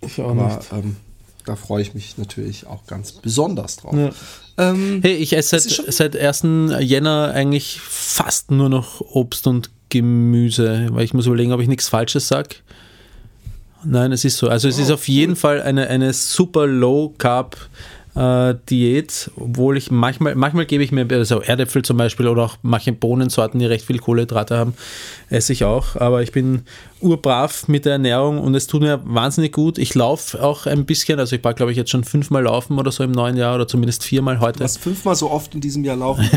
[0.00, 0.08] Ja.
[0.08, 0.72] Ich auch Aber, nicht.
[0.72, 0.96] Ähm,
[1.44, 3.94] da freue ich mich natürlich auch ganz besonders drauf.
[3.94, 4.10] Ja.
[4.56, 6.42] Ähm, hey, ich esse seit, seit 1.
[6.80, 11.88] Jänner eigentlich fast nur noch Obst und Gemüse, weil ich muss überlegen, ob ich nichts
[11.88, 12.56] Falsches sage.
[13.84, 14.48] Nein, es ist so.
[14.48, 17.56] Also es oh, ist auf jeden Fall eine, eine super Low Carb
[18.14, 22.56] äh, Diät, obwohl ich manchmal, manchmal gebe ich mir also Erdäpfel zum Beispiel oder auch
[22.62, 24.74] manche Bohnensorten, die recht viel Kohlenhydrate haben,
[25.30, 25.96] esse ich auch.
[25.96, 26.62] Aber ich bin
[27.00, 29.78] urbrav mit der Ernährung und es tut mir wahnsinnig gut.
[29.78, 32.92] Ich laufe auch ein bisschen, also ich war glaube ich jetzt schon fünfmal laufen oder
[32.92, 34.58] so im neuen Jahr oder zumindest viermal heute.
[34.58, 36.28] Du hast fünfmal so oft in diesem Jahr laufen.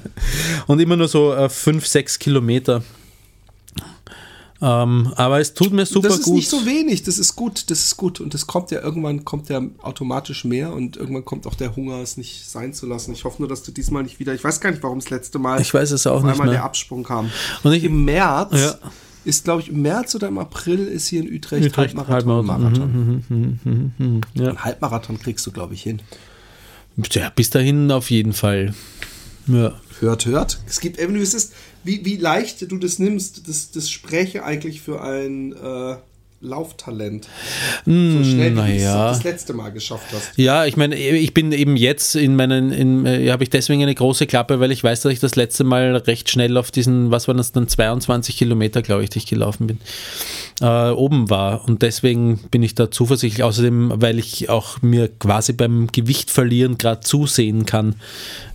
[0.66, 2.82] und immer nur so äh, fünf, sechs Kilometer.
[4.60, 6.10] Ähm, aber es tut mir super gut.
[6.10, 6.34] Das ist gut.
[6.34, 8.20] nicht so wenig, das ist gut, das ist gut.
[8.20, 11.98] Und das kommt ja irgendwann, kommt ja automatisch mehr und irgendwann kommt auch der Hunger,
[11.98, 13.12] es nicht sein zu lassen.
[13.12, 15.38] Ich hoffe nur, dass du diesmal nicht wieder, ich weiß gar nicht, warum das letzte
[15.38, 17.30] Mal ich weiß es auch nicht einmal der Absprung kam.
[17.62, 18.78] Und ich, im März ja.
[19.24, 22.48] ist, glaube ich, im März oder im April ist hier in Utrecht, Utrecht Halbmarathon.
[22.48, 23.24] Halbmarathon.
[23.28, 24.56] Mhm, mhm, mhm, mhm ja.
[24.56, 26.02] Halbmarathon kriegst du, glaube ich, hin.
[27.12, 28.74] Ja, bis dahin auf jeden Fall.
[29.46, 29.80] Ja.
[30.00, 30.60] Hört, hört.
[30.66, 31.52] Es gibt, eben, es ist,
[31.88, 35.96] wie, wie leicht du das nimmst, das, das spräche eigentlich für ein äh,
[36.40, 37.26] Lauftalent.
[37.84, 40.36] So schnell, wie du das letzte Mal geschafft hast.
[40.36, 43.94] Ja, ich meine, ich bin eben jetzt in meinen, in, äh, habe ich deswegen eine
[43.94, 47.26] große Klappe, weil ich weiß, dass ich das letzte Mal recht schnell auf diesen, was
[47.26, 49.78] waren das dann, 22 Kilometer, glaube ich, die ich gelaufen bin,
[50.60, 51.66] äh, oben war.
[51.66, 53.42] Und deswegen bin ich da zuversichtlich.
[53.42, 57.96] Außerdem, weil ich auch mir quasi beim Gewicht verlieren gerade zusehen kann,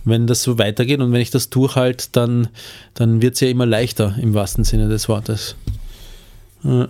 [0.04, 1.00] wenn das so weitergeht.
[1.00, 2.48] Und wenn ich das durchhalte, dann,
[2.94, 5.56] dann wird es ja immer leichter im wahrsten Sinne des Wortes.
[6.64, 6.88] Hm.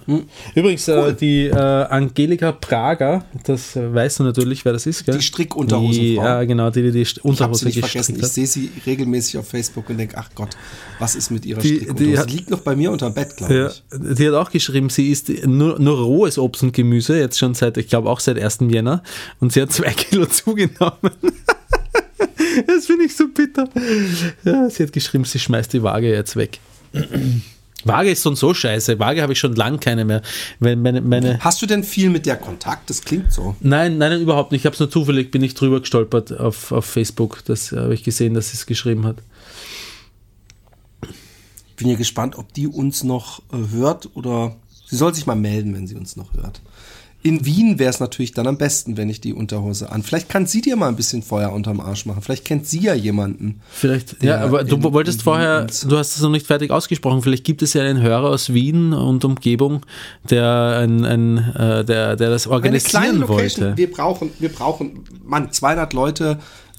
[0.54, 1.08] Übrigens, äh, cool.
[1.08, 5.16] äh, die äh, Angelika Prager, das äh, weißt du natürlich, wer das ist, gell?
[5.16, 6.22] Die Strickunterhosenfrau.
[6.22, 8.16] Ja, genau, die, die, die Unterhose ich vergessen.
[8.16, 10.50] Ich sehe sie regelmäßig auf Facebook und denke, ach Gott,
[11.00, 12.10] was ist mit ihrer die, Strickunterhose?
[12.12, 13.82] Die, hat, liegt noch bei mir unter dem Bett, glaube ja, ich.
[14.16, 17.76] Die hat auch geschrieben, sie isst nur, nur rohes Obst und Gemüse, jetzt schon seit,
[17.76, 18.58] ich glaube auch seit 1.
[18.68, 19.02] Jänner
[19.40, 21.10] und sie hat zwei Kilo zugenommen.
[22.66, 23.68] das finde ich so bitter.
[24.44, 26.60] Ja, sie hat geschrieben, sie schmeißt die Waage jetzt weg.
[27.84, 28.98] Waage ist schon so scheiße.
[28.98, 30.22] Waage habe ich schon lange keine mehr.
[30.58, 32.88] Meine, meine Hast du denn viel mit der Kontakt?
[32.88, 33.56] Das klingt so.
[33.60, 34.62] Nein, nein, überhaupt nicht.
[34.62, 37.44] Ich habe es nur zufällig, bin ich drüber gestolpert auf, auf Facebook.
[37.44, 39.16] Das habe ich gesehen, dass sie es geschrieben hat.
[41.02, 45.34] Ich bin ja gespannt, ob die uns noch äh, hört oder sie soll sich mal
[45.34, 46.62] melden, wenn sie uns noch hört
[47.24, 50.02] in Wien wäre es natürlich dann am besten, wenn ich die Unterhose an.
[50.02, 52.20] Vielleicht kann sie dir mal ein bisschen Feuer unterm Arsch machen.
[52.20, 53.62] Vielleicht kennt sie ja jemanden.
[53.70, 57.22] Vielleicht, ja, aber du wolltest vorher, du hast es noch nicht fertig ausgesprochen.
[57.22, 59.86] Vielleicht gibt es ja einen Hörer aus Wien und Umgebung,
[60.28, 63.74] der ein, ein äh, der, der das organisieren wollte.
[63.74, 66.38] Wir brauchen, wir brauchen, Mann, 200 Leute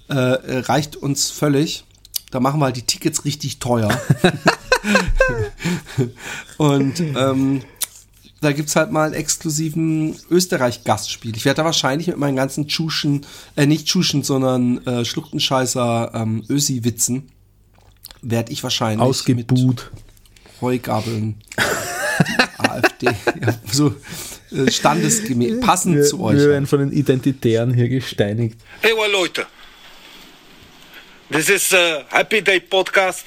[0.09, 1.85] äh, reicht uns völlig.
[2.29, 3.89] Da machen wir halt die Tickets richtig teuer.
[6.57, 7.61] und ähm,
[8.45, 11.35] da gibt es halt mal einen exklusiven Österreich-Gastspiel.
[11.35, 16.45] Ich werde da wahrscheinlich mit meinen ganzen Tschuschen, äh, nicht Tschuschen, sondern äh, Schluchtenscheißer ähm,
[16.47, 17.31] Ösi-Witzen,
[18.21, 19.67] werde ich wahrscheinlich Ausgebuht.
[19.67, 19.91] mit
[20.61, 21.41] Heugabeln
[22.59, 23.95] AfD, ja, so
[24.51, 26.37] äh, standesgemäß, passend wir, zu euch.
[26.37, 28.59] Wir werden von den Identitären hier gesteinigt.
[28.81, 29.47] Hey, well, Leute.
[31.31, 33.25] This is a Happy Day Podcast,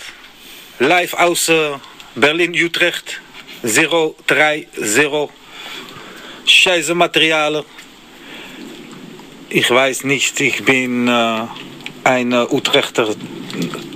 [0.78, 1.78] live aus uh,
[2.14, 3.20] Berlin-Utrecht.
[3.62, 5.30] 030
[6.46, 7.64] scheiße Materialien.
[9.50, 11.46] Ich weiß nicht, ich bin äh,
[12.04, 13.14] ein Utrechter,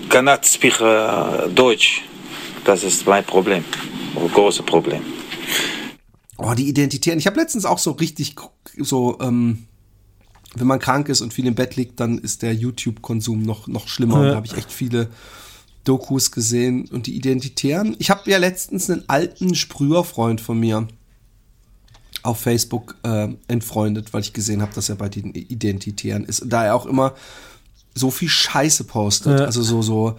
[0.09, 2.03] cannot speak äh, Deutsch.
[2.65, 3.65] Das ist mein Problem,
[4.33, 5.03] großes Problem.
[6.39, 7.19] Oh, die Identitären.
[7.19, 8.35] Ich habe letztens auch so richtig
[8.79, 9.67] so, ähm,
[10.55, 13.89] wenn man krank ist und viel im Bett liegt, dann ist der YouTube-Konsum noch, noch
[13.89, 14.25] schlimmer.
[14.25, 14.31] Ja.
[14.31, 15.09] Da habe ich echt viele
[15.85, 17.97] Dokus gesehen und die Identitären.
[17.99, 20.87] Ich habe ja letztens einen alten Sprüherfreund von mir
[22.23, 26.41] auf Facebook äh, entfreundet, weil ich gesehen habe, dass er bei den Identitären ist.
[26.41, 27.15] Und da er auch immer
[27.95, 29.41] so viel Scheiße postet.
[29.41, 29.47] Ja.
[29.47, 30.17] Also so, so,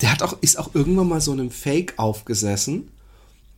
[0.00, 2.88] der hat auch, ist auch irgendwann mal so einem Fake aufgesessen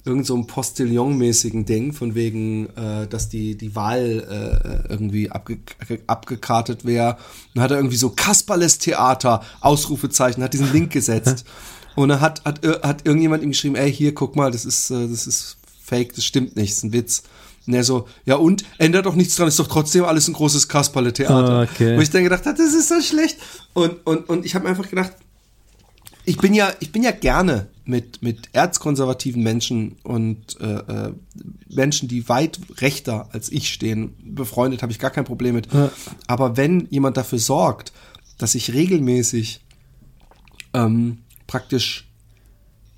[0.04, 5.58] irgend so ein Postillon-mäßigen Ding, von wegen, äh, dass die, die Wahl äh, irgendwie abge
[6.06, 7.16] abgekartet wäre.
[7.54, 11.44] Dann hat er irgendwie so Kasperles Theater, Ausrufezeichen, hat diesen Link gesetzt.
[11.94, 15.08] Und dann hat, hat, hat irgendjemand ihm geschrieben, ey, hier, guck mal, das ist, äh,
[15.08, 17.22] das ist fake, das stimmt nicht, das ist ein Witz.
[17.66, 18.64] Und er so, ja und?
[18.78, 21.48] Ändert doch nichts dran, ist doch trotzdem alles ein großes Kasperle-Theater.
[21.48, 21.96] Ah, okay.
[21.96, 23.36] Wo ich dann gedacht habe, das ist so schlecht.
[23.72, 25.12] Und, und, und ich habe einfach gedacht,
[26.24, 31.12] ich bin ja, ich bin ja gerne mit, mit erzkonservativen Menschen und äh, äh,
[31.68, 35.72] Menschen, die weit rechter als ich stehen, befreundet, habe ich gar kein Problem mit.
[35.72, 35.90] Ja.
[36.26, 37.92] Aber wenn jemand dafür sorgt,
[38.38, 39.61] dass ich regelmäßig
[40.74, 42.12] ähm, praktisch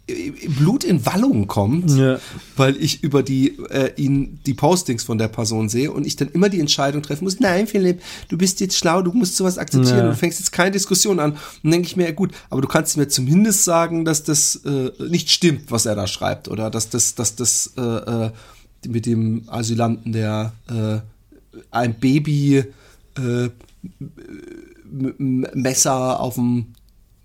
[0.07, 2.19] Blut in Wallung kommt, ja.
[2.57, 6.29] weil ich über die äh, ihn die Postings von der Person sehe und ich dann
[6.29, 9.99] immer die Entscheidung treffen muss, nein, Philipp, du bist jetzt schlau, du musst sowas akzeptieren,
[9.99, 10.09] ja.
[10.11, 11.33] du fängst jetzt keine Diskussion an.
[11.33, 14.57] Und dann denke ich mir, ja gut, aber du kannst mir zumindest sagen, dass das
[14.67, 18.31] äh, nicht stimmt, was er da schreibt, oder dass das, dass das äh, äh,
[18.87, 20.99] mit dem Asylanten, der äh,
[21.71, 22.65] ein Baby
[23.17, 23.49] äh,
[25.19, 26.74] Messer auf dem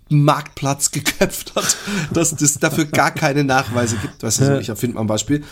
[0.10, 1.78] Marktplatz geköpft hat,
[2.13, 4.22] dass es dafür gar keine Nachweise gibt.
[4.22, 5.43] Weißt du, so, ich erfinde mal ein Beispiel.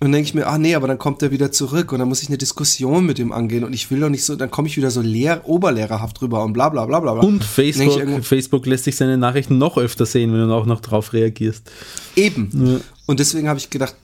[0.00, 2.08] Und dann denke ich mir, ah nee, aber dann kommt er wieder zurück und dann
[2.08, 4.66] muss ich eine Diskussion mit ihm angehen und ich will doch nicht so, dann komme
[4.66, 7.12] ich wieder so leer, oberlehrerhaft drüber und bla bla bla bla.
[7.12, 11.12] Und Facebook, Facebook lässt sich seine Nachrichten noch öfter sehen, wenn du auch noch drauf
[11.12, 11.70] reagierst.
[12.16, 12.50] Eben.
[12.52, 12.80] Ja.
[13.06, 13.94] Und deswegen habe ich gedacht,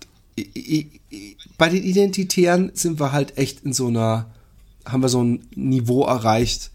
[1.59, 4.27] bei den Identitären sind wir halt echt in so einer,
[4.87, 6.71] haben wir so ein Niveau erreicht,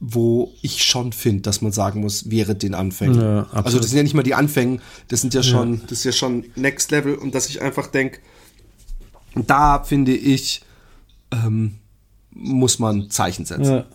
[0.00, 3.20] wo ich schon finde, dass man sagen muss, wäre den Anfängen.
[3.20, 5.80] Ja, also das sind ja nicht mal die Anfänge, das sind ja schon, ja.
[5.82, 8.20] das ist ja schon Next Level und dass ich einfach denke,
[9.34, 10.62] da finde ich,
[11.30, 11.76] ähm,
[12.30, 13.64] muss man Zeichen setzen.
[13.64, 13.86] Ja.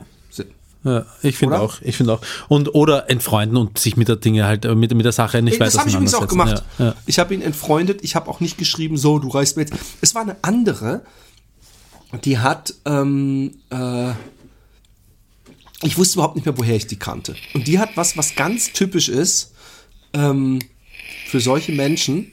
[0.83, 2.21] Ja, ich finde auch, ich finde auch.
[2.47, 5.71] Und oder entfreunden und sich mit der Dinge halt, mit, mit der Sache nicht weiter
[5.71, 6.63] Das habe ich übrigens auch gemacht.
[7.07, 9.73] Ich habe ihn entfreundet, ich habe auch nicht geschrieben, so, du reißt mir jetzt.
[10.01, 11.01] Es war eine andere,
[12.23, 14.11] die hat, ähm, äh,
[15.85, 17.35] ich wusste überhaupt nicht mehr, woher ich die kannte.
[17.53, 19.53] Und die hat was, was ganz typisch ist
[20.13, 20.59] ähm,
[21.27, 22.31] für solche Menschen.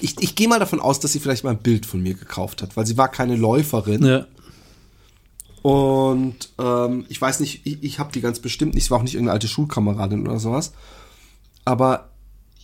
[0.00, 2.62] Ich, ich gehe mal davon aus, dass sie vielleicht mal ein Bild von mir gekauft
[2.62, 4.04] hat, weil sie war keine Läuferin.
[4.04, 4.26] Ja.
[5.62, 9.02] Und ähm, ich weiß nicht, ich, ich habe die ganz bestimmt nicht, es war auch
[9.02, 10.72] nicht irgendeine alte Schulkameradin oder sowas.
[11.64, 12.10] Aber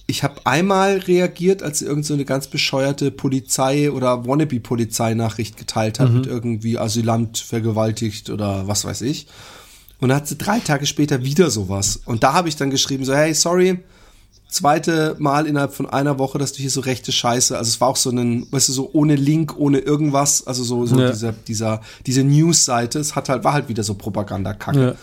[0.06, 5.98] ich habe einmal reagiert, als sie irgend so eine ganz bescheuerte Polizei- oder Wannabe-Polizeinachricht geteilt
[5.98, 6.16] hat, mhm.
[6.16, 9.26] mit irgendwie Asylant vergewaltigt oder was weiß ich.
[10.04, 11.98] Und dann hat sie drei Tage später wieder sowas.
[12.04, 13.78] Und da habe ich dann geschrieben, so, hey, sorry,
[14.50, 17.88] zweite Mal innerhalb von einer Woche, dass du hier so rechte Scheiße, also es war
[17.88, 21.10] auch so ein, weißt du, so ohne Link, ohne irgendwas, also so, so ja.
[21.10, 24.78] dieser, dieser, diese News-Seite, es hat halt, war halt wieder so Propaganda-Kacke.
[24.78, 24.94] Ja.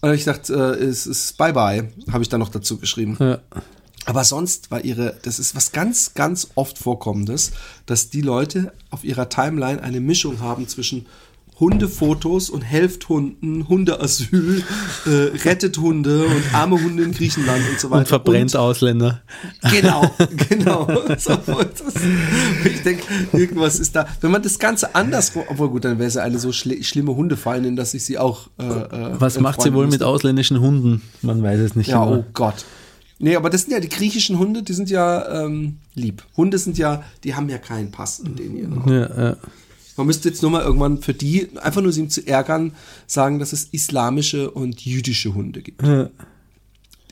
[0.00, 3.18] Und ich dachte, äh, es ist bye-bye, habe ich dann noch dazu geschrieben.
[3.20, 3.40] Ja.
[4.06, 7.50] Aber sonst war ihre, das ist was ganz, ganz oft vorkommendes,
[7.84, 11.04] dass die Leute auf ihrer Timeline eine Mischung haben zwischen
[11.60, 14.64] Hundefotos und helft Hunden, Hundeasyl,
[15.06, 15.10] äh,
[15.44, 18.00] rettet Hunde und arme Hunde in Griechenland und so weiter.
[18.00, 19.20] Und verbrennt und, Ausländer.
[19.70, 20.10] Genau,
[20.48, 20.88] genau.
[21.18, 21.94] So, das,
[22.64, 24.06] ich denke, irgendwas ist da.
[24.22, 27.76] Wenn man das Ganze andersrum, obwohl gut, dann wäre sie eine so schl schlimme Hundefeindin,
[27.76, 28.48] dass ich sie auch.
[28.58, 30.04] Äh, äh Was macht sie wohl müsste.
[30.04, 31.02] mit ausländischen Hunden?
[31.20, 31.88] Man weiß es nicht.
[31.88, 32.18] Ja, immer.
[32.18, 32.64] oh Gott.
[33.22, 36.24] Nee, aber das sind ja die griechischen Hunde, die sind ja ähm, lieb.
[36.38, 39.36] Hunde sind ja, die haben ja keinen Pass in denen ihren Ja, ja.
[40.00, 42.72] Man müsste jetzt nur mal irgendwann für die, einfach nur sie zu ärgern,
[43.06, 45.82] sagen, dass es islamische und jüdische Hunde gibt.
[45.82, 46.08] Ja.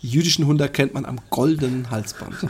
[0.00, 2.34] Die jüdischen Hunde erkennt man am goldenen Halsband.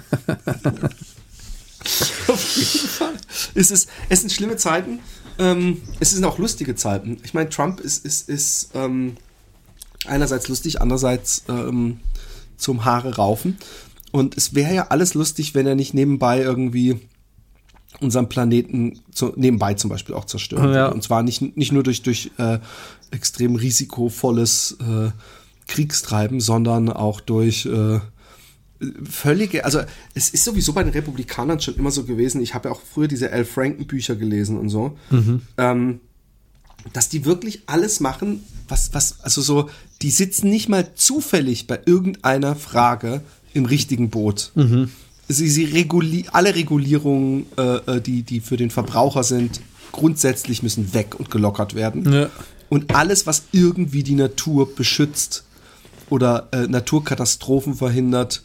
[2.28, 3.14] Auf jeden Fall.
[3.56, 5.00] Es, ist, es sind schlimme Zeiten.
[5.40, 7.18] Ähm, es sind auch lustige Zeiten.
[7.24, 9.16] Ich meine, Trump ist, ist, ist ähm,
[10.06, 11.98] einerseits lustig, andererseits ähm,
[12.56, 13.58] zum Haare raufen.
[14.12, 17.00] Und es wäre ja alles lustig, wenn er nicht nebenbei irgendwie
[18.00, 20.72] unseren Planeten zu, nebenbei zum Beispiel auch zerstören.
[20.72, 20.88] Ja.
[20.88, 22.58] Und zwar nicht, nicht nur durch, durch äh,
[23.10, 25.10] extrem risikovolles äh,
[25.66, 28.00] Kriegstreiben, sondern auch durch äh,
[29.04, 29.80] völlige, also
[30.14, 33.08] es ist sowieso bei den Republikanern schon immer so gewesen, ich habe ja auch früher
[33.08, 35.42] diese Al Franken Bücher gelesen und so, mhm.
[35.56, 36.00] ähm,
[36.92, 39.68] dass die wirklich alles machen, was, was, also so,
[40.00, 44.52] die sitzen nicht mal zufällig bei irgendeiner Frage im richtigen Boot.
[44.54, 44.90] Mhm
[45.28, 49.60] sie, sie reguli alle Regulierungen, äh, äh, die, die für den Verbraucher sind,
[49.92, 52.12] grundsätzlich müssen weg und gelockert werden.
[52.12, 52.30] Ja.
[52.68, 55.44] Und alles, was irgendwie die Natur beschützt
[56.10, 58.42] oder äh, Naturkatastrophen verhindert,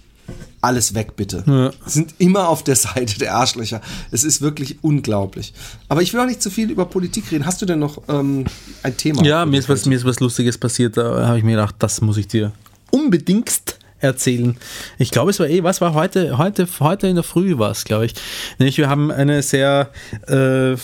[0.62, 1.44] alles weg bitte.
[1.46, 1.72] Ja.
[1.86, 3.82] Sind immer auf der Seite der Arschlöcher.
[4.12, 5.54] Es ist wirklich unglaublich.
[5.90, 7.46] Aber ich will auch nicht zu viel über Politik reden.
[7.46, 8.46] Hast du denn noch ähm,
[8.84, 9.24] ein Thema?
[9.26, 10.96] Ja, mir ist, was, mir ist was Lustiges passiert.
[10.96, 12.54] Da habe ich mir gedacht, das muss ich dir
[12.92, 14.58] unbedingt erzählen.
[14.98, 17.86] Ich glaube, es war eh, was war heute, heute, heute in der Früh war es,
[17.86, 18.14] glaube ich.
[18.60, 19.90] Nämlich, wir haben eine sehr,
[20.28, 20.76] äh,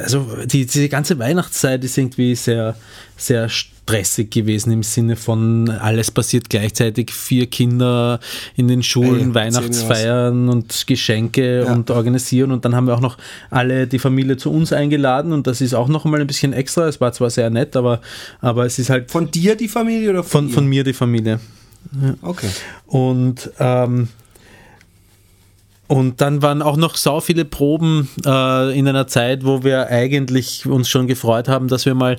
[0.00, 2.76] also die, diese ganze Weihnachtszeit ist irgendwie sehr,
[3.16, 3.48] sehr
[3.86, 8.18] stressig gewesen im Sinne von alles passiert gleichzeitig, vier Kinder
[8.56, 11.72] in den Schulen, Ey, Weihnachtsfeiern und Geschenke ja.
[11.72, 13.16] und organisieren und dann haben wir auch noch
[13.48, 16.88] alle die Familie zu uns eingeladen und das ist auch noch mal ein bisschen extra.
[16.88, 18.00] Es war zwar sehr nett, aber,
[18.40, 19.10] aber es ist halt.
[19.10, 21.38] Von dir die Familie oder von, von, von mir die Familie?
[22.22, 22.48] Okay.
[22.86, 24.08] Und ähm,
[25.88, 30.66] und dann waren auch noch so viele Proben äh, in einer Zeit, wo wir eigentlich
[30.66, 32.18] uns schon gefreut haben, dass wir mal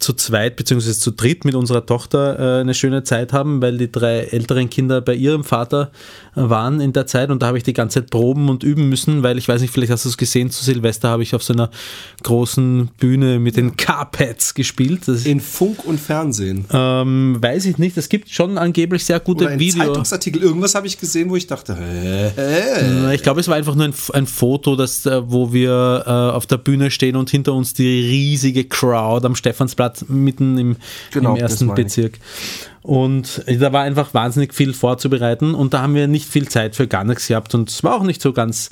[0.00, 0.92] zu zweit bzw.
[0.92, 5.00] zu dritt mit unserer Tochter äh, eine schöne Zeit haben, weil die drei älteren Kinder
[5.00, 5.92] bei ihrem Vater
[6.34, 9.22] waren in der Zeit und da habe ich die ganze Zeit proben und üben müssen,
[9.22, 11.52] weil ich weiß nicht, vielleicht hast du es gesehen, zu Silvester habe ich auf so
[11.52, 11.70] einer
[12.22, 15.06] großen Bühne mit den Carpets gespielt.
[15.08, 16.64] in Funk und Fernsehen?
[16.72, 19.86] Ähm, weiß ich nicht, es gibt schon angeblich sehr gute Videos.
[19.86, 23.14] Zeitungsartikel, irgendwas habe ich gesehen, wo ich dachte, hä?
[23.14, 26.46] ich glaube, es war einfach nur ein, ein Foto, das, äh, wo wir äh, auf
[26.46, 30.76] der Bühne stehen und hinter uns die riesige Crowd am Stephansplatz mitten im,
[31.12, 32.18] genau, im ersten Bezirk.
[32.84, 36.86] Und da war einfach wahnsinnig viel vorzubereiten und da haben wir nicht viel Zeit für
[36.86, 38.68] gar nichts gehabt und es war auch nicht so ganz,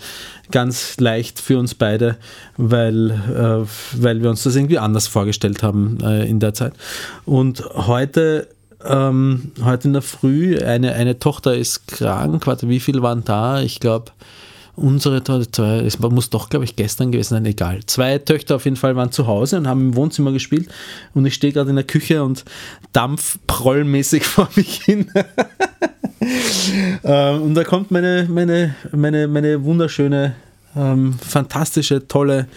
[0.50, 2.18] ganz leicht für uns beide,
[2.58, 3.66] weil, äh,
[4.02, 6.74] weil wir uns das irgendwie anders vorgestellt haben äh, in der Zeit.
[7.24, 8.48] Und heute
[8.84, 13.62] ähm, heute in der Früh, eine, eine Tochter ist krank, warte, wie viel waren da?
[13.62, 14.12] Ich glaube,
[14.76, 17.80] unsere Tochter, es muss doch, glaube ich, gestern gewesen sein, egal.
[17.86, 20.68] Zwei Töchter auf jeden Fall waren zu Hause und haben im Wohnzimmer gespielt
[21.14, 22.44] und ich stehe gerade in der Küche und
[22.92, 25.10] Dampf prollmäßig vor mich hin.
[27.04, 30.34] ähm, und da kommt meine, meine, meine, meine wunderschöne,
[30.74, 32.48] ähm, fantastische, tolle,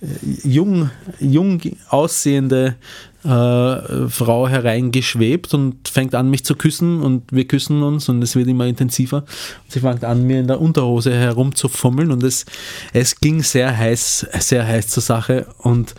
[0.00, 0.06] äh,
[0.44, 2.76] jung, jung aussehende
[3.24, 8.36] äh, Frau hereingeschwebt und fängt an, mich zu küssen und wir küssen uns und es
[8.36, 9.18] wird immer intensiver.
[9.18, 12.44] Und sie fängt an, mir in der Unterhose herumzufummeln und es,
[12.92, 15.94] es ging sehr heiß, sehr heiß zur Sache und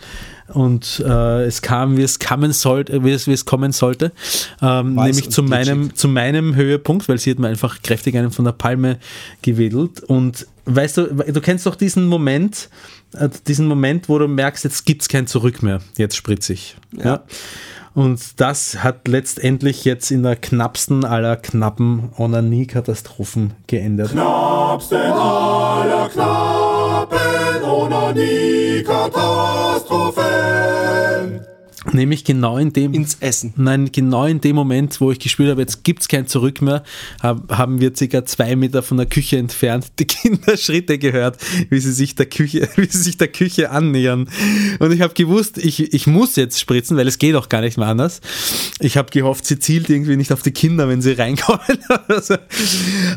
[0.48, 4.12] und äh, es kam, wie es kommen sollte, wie es, wie es kommen sollte,
[4.62, 8.44] ähm, nämlich zu meinem, zu meinem Höhepunkt, weil sie hat mir einfach kräftig einen von
[8.44, 8.98] der Palme
[9.42, 12.68] gewedelt und weißt du, du kennst doch diesen Moment,
[13.46, 16.76] diesen Moment, wo du merkst, jetzt gibt es kein Zurück mehr, jetzt spritzig.
[16.92, 17.04] Ja.
[17.04, 17.22] ja.
[17.94, 24.10] Und das hat letztendlich jetzt in der knappsten aller knappen Onanie-Katastrophen geendet.
[24.10, 30.35] Knappsten aller knappen Onanie-Katastrophen.
[31.96, 32.92] Nämlich genau in dem.
[32.92, 33.54] Ins Essen.
[33.56, 36.82] Nein, genau in dem Moment, wo ich gespürt habe, jetzt gibt es kein Zurück mehr,
[37.22, 41.38] haben wir circa zwei Meter von der Küche entfernt die Kinderschritte gehört,
[41.70, 44.28] wie sie sich der Küche, wie sie sich der Küche annähern.
[44.78, 47.78] Und ich habe gewusst, ich, ich muss jetzt spritzen, weil es geht auch gar nicht
[47.78, 48.20] mehr anders.
[48.78, 51.60] Ich habe gehofft, sie zielt irgendwie nicht auf die Kinder, wenn sie reinkommen.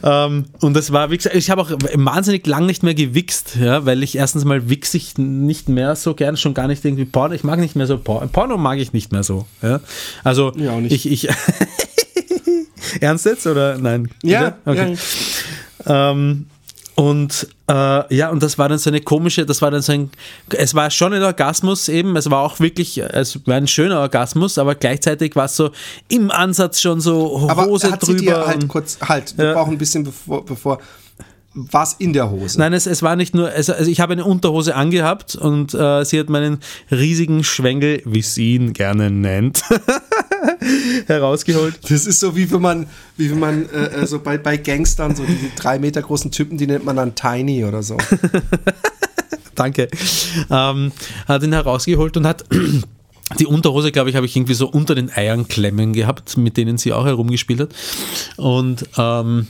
[0.03, 3.85] ähm, und das war, wie gesagt, ich habe auch wahnsinnig lang nicht mehr gewichst, ja,
[3.85, 7.35] weil ich erstens mal wichse ich nicht mehr so gern, schon gar nicht irgendwie Porno.
[7.35, 8.27] Ich mag nicht mehr so Porno.
[8.27, 9.47] Porno mag ich nicht mehr so.
[9.63, 9.79] Ja?
[10.23, 11.27] Also ja, ich, ich
[13.01, 14.09] Ernst jetzt oder nein?
[14.21, 14.95] Ja, okay.
[15.85, 16.11] Ja.
[16.11, 16.45] Ähm,
[16.93, 20.11] und äh, ja, und das war dann so eine komische, das war dann so ein,
[20.49, 24.59] es war schon ein Orgasmus eben, es war auch wirklich, es war ein schöner Orgasmus,
[24.59, 25.71] aber gleichzeitig war es so
[26.09, 28.19] im Ansatz schon so Hose aber hat drüber.
[28.19, 29.53] Sie dir halt kurz, halt, wir ja.
[29.53, 30.79] brauchen ein bisschen bevor, bevor
[31.71, 32.57] war es in der Hose?
[32.57, 36.05] Nein, es, es war nicht nur, es, also ich habe eine Unterhose angehabt und äh,
[36.05, 39.63] sie hat meinen riesigen Schwengel, wie sie ihn gerne nennt,
[41.07, 41.79] herausgeholt.
[41.89, 42.87] Das ist so wie wenn man,
[43.17, 46.57] wie wenn man äh, äh, so bei, bei Gangstern, so die drei Meter großen Typen,
[46.57, 47.97] die nennt man dann Tiny oder so.
[49.55, 49.89] Danke.
[50.49, 50.93] Ähm,
[51.27, 52.45] hat ihn herausgeholt und hat
[53.39, 56.77] die Unterhose, glaube ich, habe ich irgendwie so unter den Eiern klemmen gehabt, mit denen
[56.77, 57.69] sie auch herumgespielt hat.
[58.37, 59.47] Und ähm,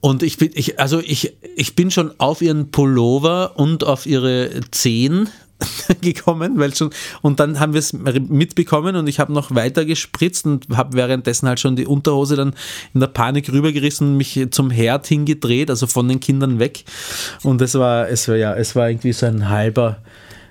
[0.00, 4.50] und ich bin, ich, also ich, ich bin schon auf ihren Pullover und auf ihre
[4.70, 5.28] Zehen
[6.00, 6.90] gekommen, weil schon,
[7.20, 11.48] und dann haben wir es mitbekommen und ich habe noch weiter gespritzt und habe währenddessen
[11.48, 12.54] halt schon die Unterhose dann
[12.94, 16.84] in der Panik rübergerissen mich zum Herd hingedreht, also von den Kindern weg.
[17.42, 19.98] Und es war, es war ja, es war irgendwie so ein halber,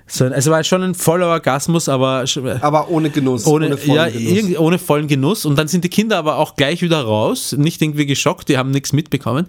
[0.08, 2.24] so, also war schon ein voller Orgasmus, aber.
[2.60, 3.46] Aber ohne Genuss.
[3.46, 4.58] Ohne, ohne vollen ja, Genuss.
[4.58, 5.44] ohne vollen Genuss.
[5.44, 8.70] Und dann sind die Kinder aber auch gleich wieder raus, nicht irgendwie geschockt, die haben
[8.70, 9.46] nichts mitbekommen.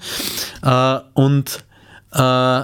[0.61, 1.63] Äh, und
[2.11, 2.17] äh,